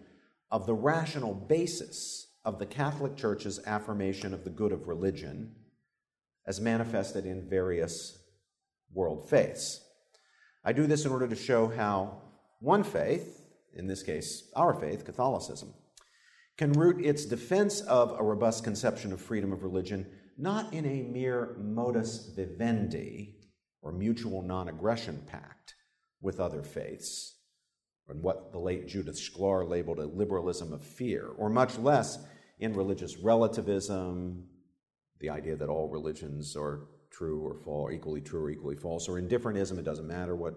[0.51, 5.55] of the rational basis of the Catholic Church's affirmation of the good of religion
[6.47, 8.18] as manifested in various
[8.92, 9.83] world faiths.
[10.66, 12.21] I do this in order to show how
[12.61, 13.40] one faith,
[13.73, 15.73] in this case our faith, Catholicism,
[16.59, 21.04] can root its defense of a robust conception of freedom of religion not in a
[21.04, 23.38] mere modus vivendi
[23.83, 25.75] or mutual non aggression pact
[26.21, 27.37] with other faiths,
[28.09, 32.19] and what the late Judith Shklar labeled a liberalism of fear, or much less
[32.59, 34.45] in religious relativism,
[35.21, 39.19] the idea that all religions are true or false, equally true or equally false, or
[39.19, 40.55] indifferentism, it doesn't matter what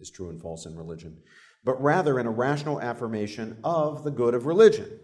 [0.00, 1.16] is true and false in religion,
[1.64, 4.98] but rather in a rational affirmation of the good of religion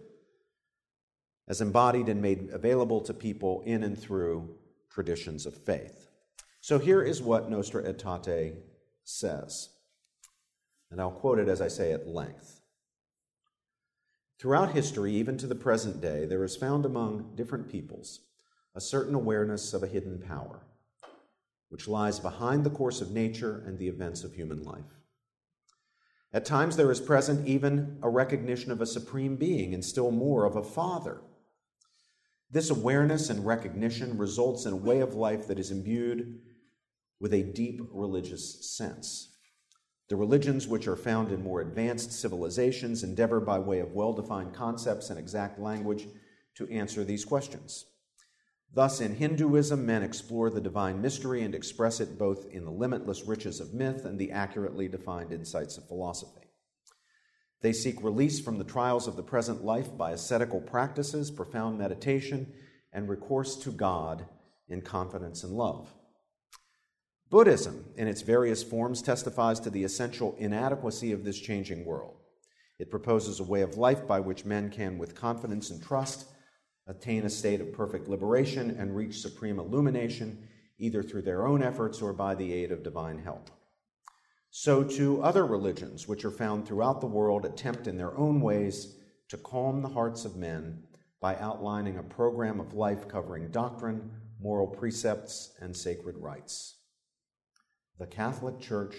[1.47, 4.55] as embodied and made available to people in and through
[4.89, 6.07] traditions of faith.
[6.63, 8.55] So here is what Nostra Aetate
[9.03, 9.67] says,
[10.89, 12.61] and I'll quote it as I say at length.
[14.39, 18.21] Throughout history, even to the present day, there is found among different peoples
[18.73, 20.61] a certain awareness of a hidden power,
[21.67, 25.01] which lies behind the course of nature and the events of human life.
[26.31, 30.45] At times, there is present even a recognition of a supreme being, and still more
[30.45, 31.19] of a father.
[32.49, 36.39] This awareness and recognition results in a way of life that is imbued
[37.23, 39.37] with a deep religious sense.
[40.09, 44.53] The religions which are found in more advanced civilizations endeavor, by way of well defined
[44.53, 46.05] concepts and exact language,
[46.55, 47.85] to answer these questions.
[48.73, 53.23] Thus, in Hinduism, men explore the divine mystery and express it both in the limitless
[53.23, 56.49] riches of myth and the accurately defined insights of philosophy.
[57.61, 62.51] They seek release from the trials of the present life by ascetical practices, profound meditation,
[62.91, 64.25] and recourse to God
[64.67, 65.87] in confidence and love.
[67.33, 72.17] Buddhism, in its various forms, testifies to the essential inadequacy of this changing world.
[72.77, 76.27] It proposes a way of life by which men can, with confidence and trust,
[76.85, 82.03] attain a state of perfect liberation and reach supreme illumination, either through their own efforts
[82.03, 83.49] or by the aid of divine help.
[84.51, 88.97] So, too, other religions, which are found throughout the world, attempt in their own ways
[89.29, 90.83] to calm the hearts of men
[91.19, 96.75] by outlining a program of life covering doctrine, moral precepts, and sacred rites.
[97.99, 98.95] The Catholic Church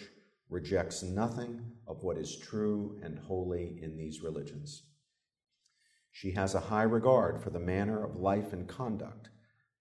[0.49, 4.85] rejects nothing of what is true and holy in these religions.
[6.13, 9.31] She has a high regard for the manner of life and conduct,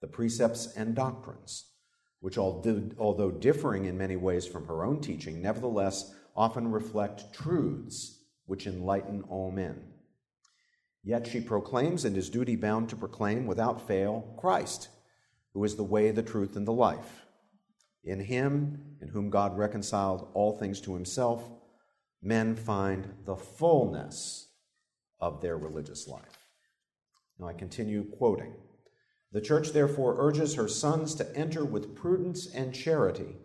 [0.02, 1.66] the precepts and doctrines,
[2.22, 8.66] which, although differing in many ways from her own teaching, nevertheless often reflect truths which
[8.66, 9.94] enlighten all men.
[11.04, 14.88] Yet she proclaims and is duty bound to proclaim without fail Christ,
[15.54, 17.23] who is the way, the truth, and the life.
[18.04, 21.42] In him, in whom God reconciled all things to himself,
[22.22, 24.50] men find the fullness
[25.20, 26.48] of their religious life.
[27.40, 28.54] Now I continue quoting.
[29.32, 33.38] The church therefore urges her sons to enter with prudence and charity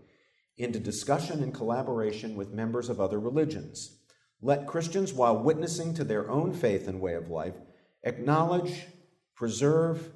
[0.56, 3.98] into discussion and collaboration with members of other religions.
[4.42, 7.56] Let Christians, while witnessing to their own faith and way of life,
[8.04, 8.86] acknowledge,
[9.34, 10.10] preserve,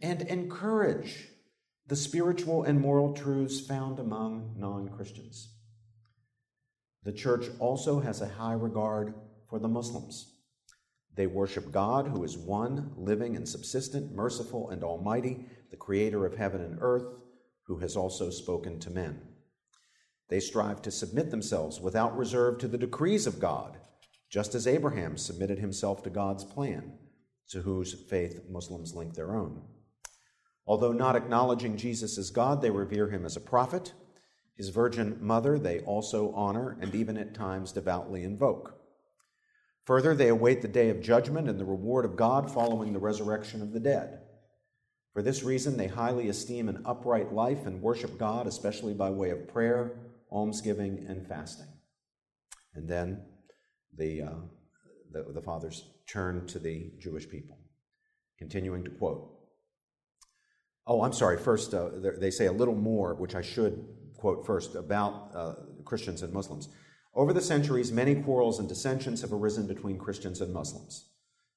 [0.00, 1.28] and encourage
[1.90, 5.48] the spiritual and moral truths found among non Christians.
[7.02, 9.12] The church also has a high regard
[9.48, 10.36] for the Muslims.
[11.16, 16.36] They worship God, who is one, living and subsistent, merciful and almighty, the creator of
[16.36, 17.08] heaven and earth,
[17.64, 19.22] who has also spoken to men.
[20.28, 23.78] They strive to submit themselves without reserve to the decrees of God,
[24.28, 26.92] just as Abraham submitted himself to God's plan,
[27.48, 29.64] to whose faith Muslims link their own.
[30.66, 33.92] Although not acknowledging Jesus as God, they revere him as a prophet.
[34.56, 38.76] His virgin mother they also honor and even at times devoutly invoke.
[39.84, 43.62] Further, they await the day of judgment and the reward of God following the resurrection
[43.62, 44.20] of the dead.
[45.12, 49.30] For this reason, they highly esteem an upright life and worship God, especially by way
[49.30, 49.98] of prayer,
[50.30, 51.66] almsgiving, and fasting.
[52.74, 53.22] And then
[53.96, 54.34] the, uh,
[55.10, 57.58] the, the fathers turn to the Jewish people,
[58.38, 59.39] continuing to quote
[60.86, 61.38] Oh, I'm sorry.
[61.38, 63.86] First, uh, they say a little more, which I should
[64.20, 65.54] quote first, about uh,
[65.84, 66.68] Christians and Muslims.
[67.14, 71.08] Over the centuries, many quarrels and dissensions have arisen between Christians and Muslims.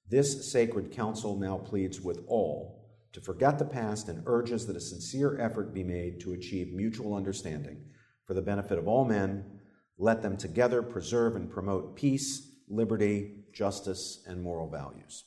[0.10, 4.82] This sacred council now pleads with all to forget the past and urges that a
[4.82, 7.84] sincere effort be made to achieve mutual understanding
[8.26, 9.60] for the benefit of all men.
[10.00, 15.26] Let them together preserve and promote peace, liberty, justice, and moral values.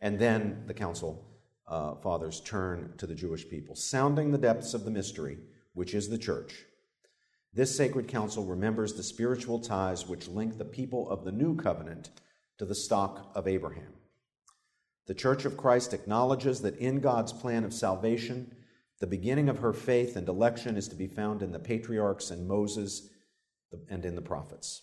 [0.00, 1.33] And then the council
[1.66, 5.38] uh, fathers turn to the Jewish people, sounding the depths of the mystery,
[5.72, 6.64] which is the church.
[7.52, 12.10] This sacred council remembers the spiritual ties which link the people of the new covenant
[12.58, 13.92] to the stock of Abraham.
[15.06, 18.54] The Church of Christ acknowledges that in God's plan of salvation,
[19.00, 22.48] the beginning of her faith and election is to be found in the patriarchs and
[22.48, 23.08] Moses
[23.88, 24.82] and in the prophets.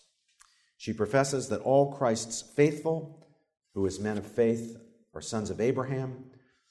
[0.76, 3.26] She professes that all Christ's faithful,
[3.74, 4.76] who is men of faith,
[5.14, 6.24] are sons of Abraham,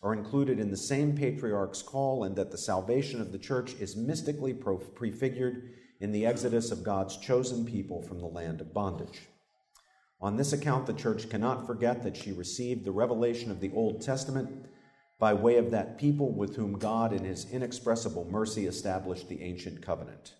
[0.03, 3.95] are included in the same patriarch's call, and that the salvation of the church is
[3.95, 9.21] mystically prefigured in the exodus of God's chosen people from the land of bondage.
[10.19, 14.01] On this account, the church cannot forget that she received the revelation of the Old
[14.01, 14.65] Testament
[15.19, 19.83] by way of that people with whom God, in his inexpressible mercy, established the ancient
[19.83, 20.33] covenant.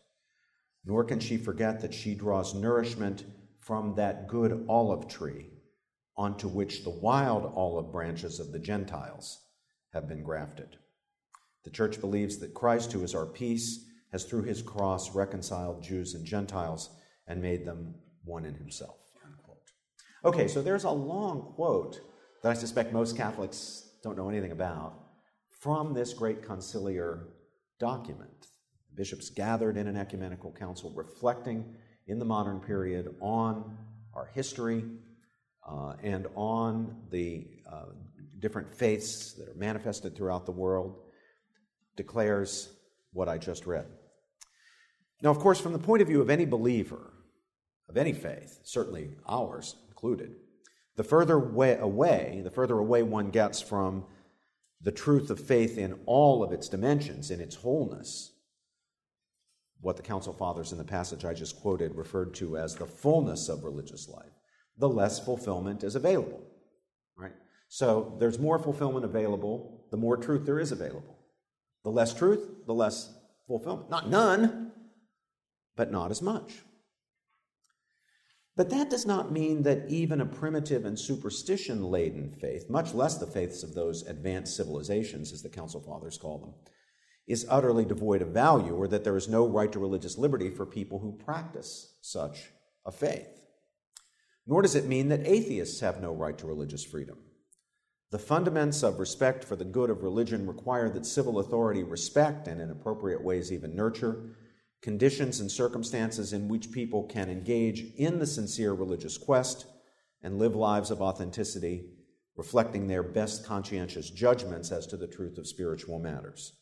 [0.86, 3.26] Nor can she forget that she draws nourishment
[3.60, 5.52] from that good olive tree
[6.18, 9.40] onto which the wild olive branches of the Gentiles
[9.94, 10.78] have been grafted.
[11.64, 16.14] The church believes that Christ, who is our peace, has through his cross reconciled Jews
[16.14, 16.90] and Gentiles
[17.28, 18.98] and made them one in himself.
[20.24, 22.00] Okay, so there's a long quote
[22.44, 24.94] that I suspect most Catholics don't know anything about
[25.50, 27.26] from this great conciliar
[27.80, 28.48] document.
[28.96, 31.76] Bishops gathered in an ecumenical council reflecting
[32.08, 33.78] in the modern period on
[34.14, 34.84] our history
[35.68, 37.86] uh, and on the uh,
[38.42, 40.98] different faiths that are manifested throughout the world,
[41.96, 42.70] declares
[43.14, 43.86] what I just read.
[45.22, 47.14] Now, of course, from the point of view of any believer,
[47.88, 50.36] of any faith, certainly ours included,
[50.96, 54.06] the further way away, the further away one gets from
[54.82, 58.34] the truth of faith in all of its dimensions, in its wholeness,
[59.80, 63.50] what the Council Fathers in the passage I just quoted referred to as the fullness
[63.50, 64.32] of religious life,
[64.78, 66.51] the less fulfillment is available.
[67.74, 71.18] So there's more fulfillment available, the more truth there is available.
[71.86, 73.14] The less truth, the less
[73.48, 73.90] fulfillment.
[73.90, 74.74] Not none,
[75.78, 76.52] but not as much.
[78.58, 83.18] But that does not mean that even a primitive and superstition laden faith, much less
[83.18, 86.54] the faiths of those advanced civilizations, as the Council Fathers call them,
[87.26, 90.66] is utterly devoid of value or that there is no right to religious liberty for
[90.66, 92.50] people who practice such
[92.86, 93.30] a faith.
[94.46, 97.18] Nor does it mean that atheists have no right to religious freedom.
[98.12, 102.60] The fundaments of respect for the good of religion require that civil authority respect and,
[102.60, 104.36] in appropriate ways, even nurture
[104.82, 109.66] conditions and circumstances in which people can engage in the sincere religious quest
[110.24, 111.86] and live lives of authenticity,
[112.36, 116.54] reflecting their best conscientious judgments as to the truth of spiritual matters.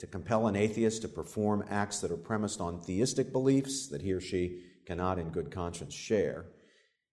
[0.00, 4.12] To compel an atheist to perform acts that are premised on theistic beliefs that he
[4.12, 6.46] or she cannot in good conscience share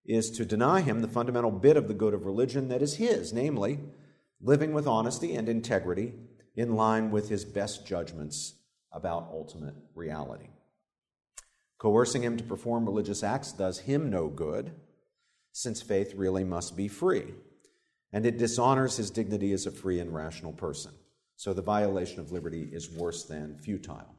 [0.10, 3.32] is to deny him the fundamental bit of the good of religion that is his,
[3.32, 3.80] namely,
[4.42, 6.14] living with honesty and integrity
[6.56, 8.56] in line with his best judgments
[8.92, 10.48] about ultimate reality.
[11.78, 14.72] Coercing him to perform religious acts does him no good,
[15.52, 17.36] since faith really must be free,
[18.12, 20.92] and it dishonors his dignity as a free and rational person.
[21.36, 24.16] So the violation of liberty is worse than futile.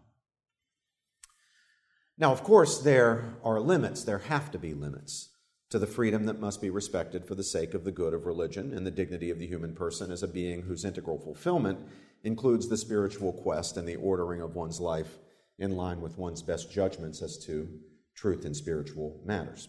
[2.16, 5.30] Now, of course, there are limits, there have to be limits
[5.71, 8.75] to the freedom that must be respected for the sake of the good of religion
[8.75, 11.79] and the dignity of the human person as a being whose integral fulfillment
[12.25, 15.18] includes the spiritual quest and the ordering of one's life
[15.59, 17.68] in line with one's best judgments as to
[18.16, 19.68] truth in spiritual matters.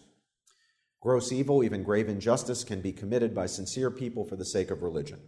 [1.00, 4.82] Gross evil, even grave injustice, can be committed by sincere people for the sake of
[4.82, 5.20] religion.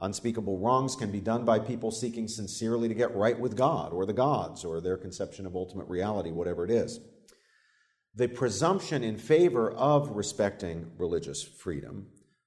[0.00, 4.06] Unspeakable wrongs can be done by people seeking sincerely to get right with God or
[4.06, 7.00] the gods or their conception of ultimate reality, whatever it is.
[8.16, 12.06] The presumption in favor of respecting religious freedom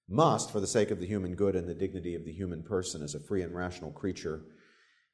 [0.10, 3.04] must, for the sake of the human good and the dignity of the human person
[3.04, 4.42] as a free and rational creature,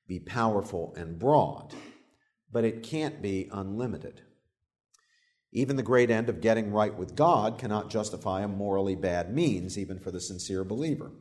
[0.08, 1.74] be powerful and broad,
[2.50, 4.22] but it can't be unlimited.
[5.52, 9.78] Even the great end of getting right with God cannot justify a morally bad means,
[9.78, 11.12] even for the sincere believer.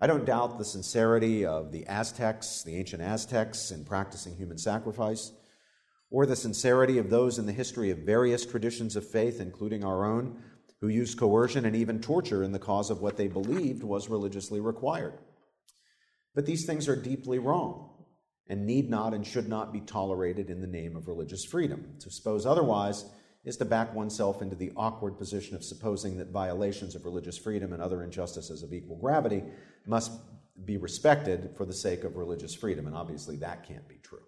[0.00, 5.32] I don't doubt the sincerity of the Aztecs, the ancient Aztecs, in practicing human sacrifice,
[6.10, 10.04] or the sincerity of those in the history of various traditions of faith, including our
[10.04, 10.42] own,
[10.80, 14.60] who used coercion and even torture in the cause of what they believed was religiously
[14.60, 15.18] required.
[16.34, 17.90] But these things are deeply wrong
[18.48, 21.96] and need not and should not be tolerated in the name of religious freedom.
[22.00, 23.04] To suppose otherwise
[23.44, 27.72] is to back oneself into the awkward position of supposing that violations of religious freedom
[27.72, 29.42] and other injustices of equal gravity
[29.86, 30.12] must
[30.64, 34.22] be respected for the sake of religious freedom, and obviously that can't be true.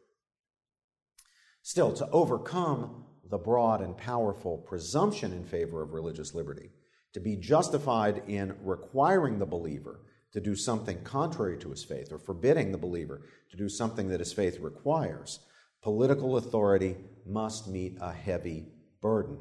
[1.70, 6.70] Still, to overcome the broad and powerful presumption in favor of religious liberty,
[7.12, 10.00] to be justified in requiring the believer
[10.32, 14.18] to do something contrary to his faith or forbidding the believer to do something that
[14.18, 15.46] his faith requires,
[15.80, 18.66] political authority must meet a heavy
[19.00, 19.38] burden.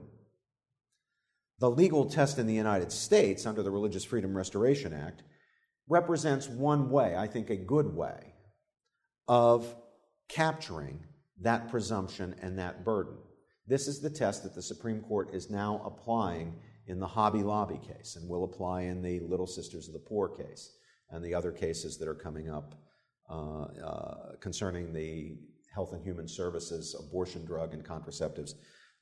[1.57, 5.23] The legal test in the United States under the Religious Freedom Restoration Act
[5.87, 8.35] represents one way, I think a good way,
[9.27, 9.75] of
[10.27, 11.05] capturing
[11.41, 13.15] that presumption and that burden.
[13.67, 16.55] This is the test that the Supreme Court is now applying
[16.87, 20.27] in the Hobby Lobby case and will apply in the Little Sisters of the Poor
[20.27, 20.73] case
[21.11, 22.75] and the other cases that are coming up
[23.29, 25.37] uh, uh, concerning the
[25.73, 28.53] Health and Human Services abortion drug and contraceptives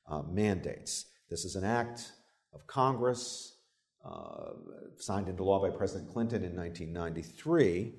[0.06, 1.06] uh, mandates.
[1.30, 2.12] This is an act
[2.52, 3.56] of Congress
[4.04, 4.50] uh,
[4.96, 7.94] signed into law by President Clinton in 1993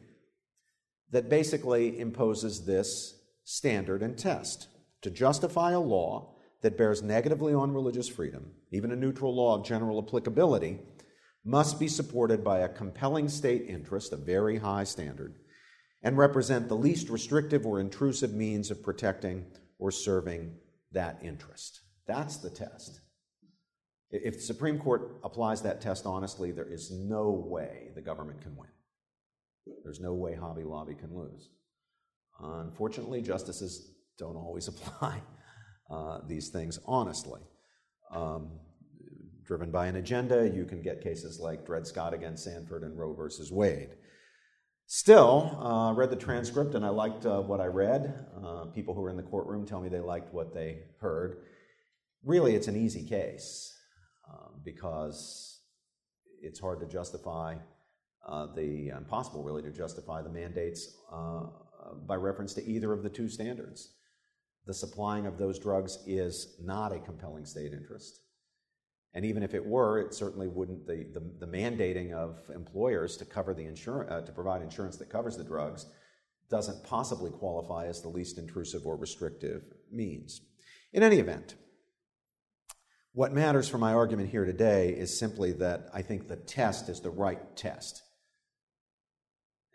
[1.11, 3.18] that basically imposes this
[3.49, 4.67] standard and test.
[5.01, 9.65] To justify a law that bears negatively on religious freedom, even a neutral law of
[9.65, 10.79] general applicability,
[11.43, 15.39] must be supported by a compelling state interest, a very high standard,
[16.03, 19.47] and represent the least restrictive or intrusive means of protecting
[19.79, 20.53] or serving
[20.91, 21.81] that interest.
[22.05, 23.01] That's the test.
[24.11, 28.55] If the Supreme Court applies that test honestly, there is no way the government can
[28.55, 28.69] win.
[29.83, 31.49] There's no way Hobby Lobby can lose.
[32.41, 35.21] Unfortunately, justices don't always apply
[35.89, 37.41] uh, these things honestly.
[38.11, 38.59] Um,
[39.43, 43.13] driven by an agenda, you can get cases like Dred Scott against Sandford and Roe
[43.13, 43.89] versus Wade.
[44.85, 48.25] Still, uh, read the transcript and I liked uh, what I read.
[48.43, 51.43] Uh, people who were in the courtroom tell me they liked what they heard.
[52.23, 53.75] Really, it's an easy case
[54.27, 55.61] um, because
[56.41, 57.55] it's hard to justify
[58.27, 61.43] uh, the impossible, really, to justify the mandates uh,
[62.05, 63.93] by reference to either of the two standards.
[64.65, 68.21] The supplying of those drugs is not a compelling state interest.
[69.13, 73.25] And even if it were, it certainly wouldn't, the, the, the mandating of employers to
[73.25, 75.87] cover the insurance, uh, to provide insurance that covers the drugs
[76.49, 80.41] doesn't possibly qualify as the least intrusive or restrictive means.
[80.93, 81.55] In any event,
[83.13, 87.01] what matters for my argument here today is simply that I think the test is
[87.01, 88.03] the right test.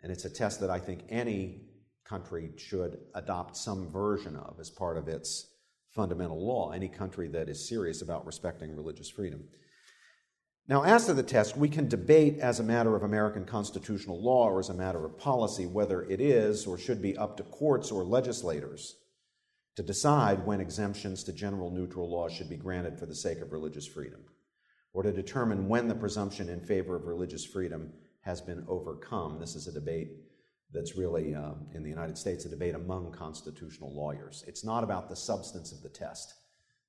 [0.01, 1.61] And it's a test that I think any
[2.05, 5.47] country should adopt some version of as part of its
[5.89, 9.43] fundamental law, any country that is serious about respecting religious freedom.
[10.67, 14.49] Now, as to the test, we can debate as a matter of American constitutional law
[14.49, 17.91] or as a matter of policy whether it is or should be up to courts
[17.91, 18.95] or legislators
[19.75, 23.51] to decide when exemptions to general neutral laws should be granted for the sake of
[23.51, 24.21] religious freedom,
[24.93, 27.91] or to determine when the presumption in favor of religious freedom
[28.21, 29.39] has been overcome.
[29.39, 30.09] This is a debate
[30.71, 34.43] that's really, uh, in the United States, a debate among constitutional lawyers.
[34.47, 36.33] It's not about the substance of the test.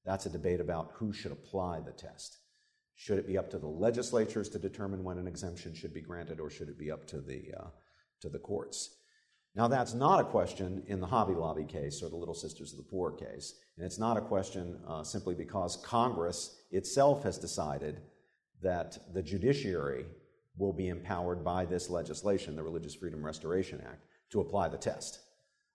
[0.05, 2.39] That's a debate about who should apply the test.
[2.95, 6.41] Should it be up to the legislatures to determine when an exemption should be granted,
[6.41, 7.69] or should it be up to the, uh,
[8.23, 8.97] to the courts?
[9.55, 12.79] Now, that's not a question in the Hobby Lobby case or the Little Sisters of
[12.79, 18.01] the Poor case, and it's not a question uh, simply because Congress itself has decided
[18.63, 20.05] that the judiciary
[20.57, 25.21] will be empowered by this legislation, the Religious Freedom Restoration Act, to apply the test.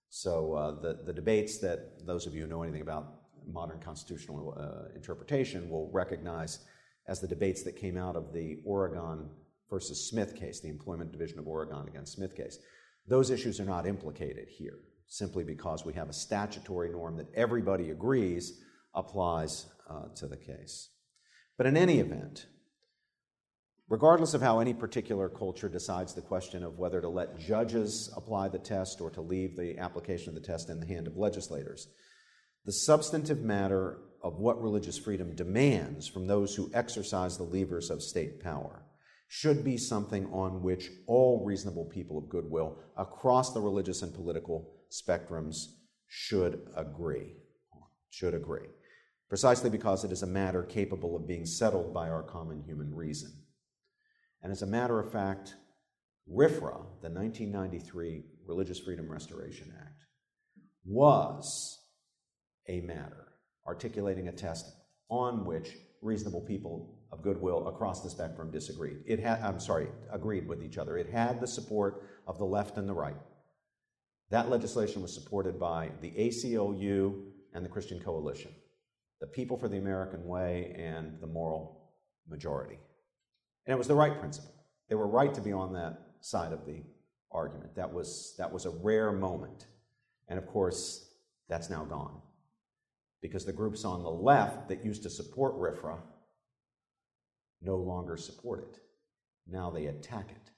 [0.09, 4.55] So uh, the, the debates that those of you who know anything about modern constitutional
[4.57, 6.59] uh, interpretation will recognize
[7.07, 9.29] as the debates that came out of the Oregon
[9.69, 12.59] versus Smith case, the Employment Division of Oregon against Smith case.
[13.07, 17.89] Those issues are not implicated here, simply because we have a statutory norm that everybody
[17.89, 18.59] agrees
[18.93, 20.89] applies uh, to the case.
[21.57, 22.45] But in any event,
[23.91, 28.47] regardless of how any particular culture decides the question of whether to let judges apply
[28.47, 31.89] the test or to leave the application of the test in the hand of legislators,
[32.63, 38.01] the substantive matter of what religious freedom demands from those who exercise the levers of
[38.01, 38.81] state power
[39.27, 44.71] should be something on which all reasonable people of goodwill across the religious and political
[44.89, 45.65] spectrums
[46.07, 47.33] should agree.
[48.09, 48.67] Should agree.
[49.27, 53.31] Precisely because it is a matter capable of being settled by our common human reason.
[54.43, 55.55] And as a matter of fact,
[56.29, 60.05] RFRA, the 1993 Religious Freedom Restoration Act,
[60.85, 61.79] was
[62.67, 63.27] a matter
[63.67, 64.65] articulating a test
[65.09, 68.97] on which reasonable people of goodwill across the spectrum disagreed.
[69.05, 70.97] It had, I'm sorry, agreed with each other.
[70.97, 73.17] It had the support of the left and the right.
[74.29, 78.51] That legislation was supported by the ACLU and the Christian Coalition,
[79.19, 81.91] the People for the American Way, and the Moral
[82.29, 82.79] Majority.
[83.65, 84.53] And it was the right principle.
[84.89, 86.83] They were right to be on that side of the
[87.31, 87.75] argument.
[87.75, 89.67] That was, that was a rare moment.
[90.27, 91.13] And of course,
[91.47, 92.21] that's now gone.
[93.21, 95.99] Because the groups on the left that used to support RFRA
[97.61, 98.79] no longer support it.
[99.47, 100.51] Now they attack it.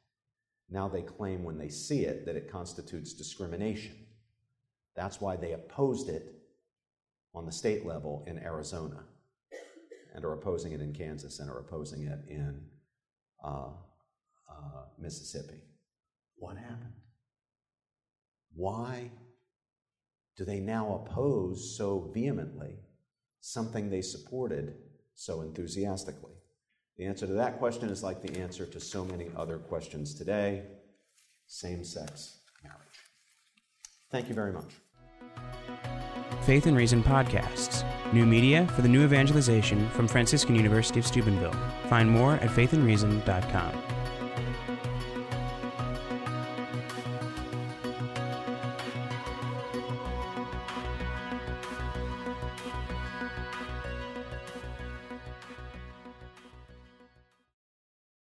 [0.70, 3.96] Now they claim when they see it that it constitutes discrimination.
[4.96, 6.34] That's why they opposed it
[7.36, 9.04] on the state level in Arizona
[10.14, 12.62] and are opposing it in Kansas and are opposing it in
[13.44, 13.70] uh,
[14.50, 15.62] uh, Mississippi.
[16.38, 16.94] What happened?
[18.56, 19.12] Why
[20.38, 22.76] do they now oppose so vehemently
[23.40, 24.76] something they supported
[25.16, 26.34] so enthusiastically?
[26.98, 30.64] The answer to that question is like the answer to so many other questions today
[31.48, 32.80] same sex marriage.
[34.10, 35.93] Thank you very much.
[36.46, 41.56] Faith and Reason Podcasts, new media for the new evangelization from Franciscan University of Steubenville.
[41.88, 44.03] Find more at faithandreason.com.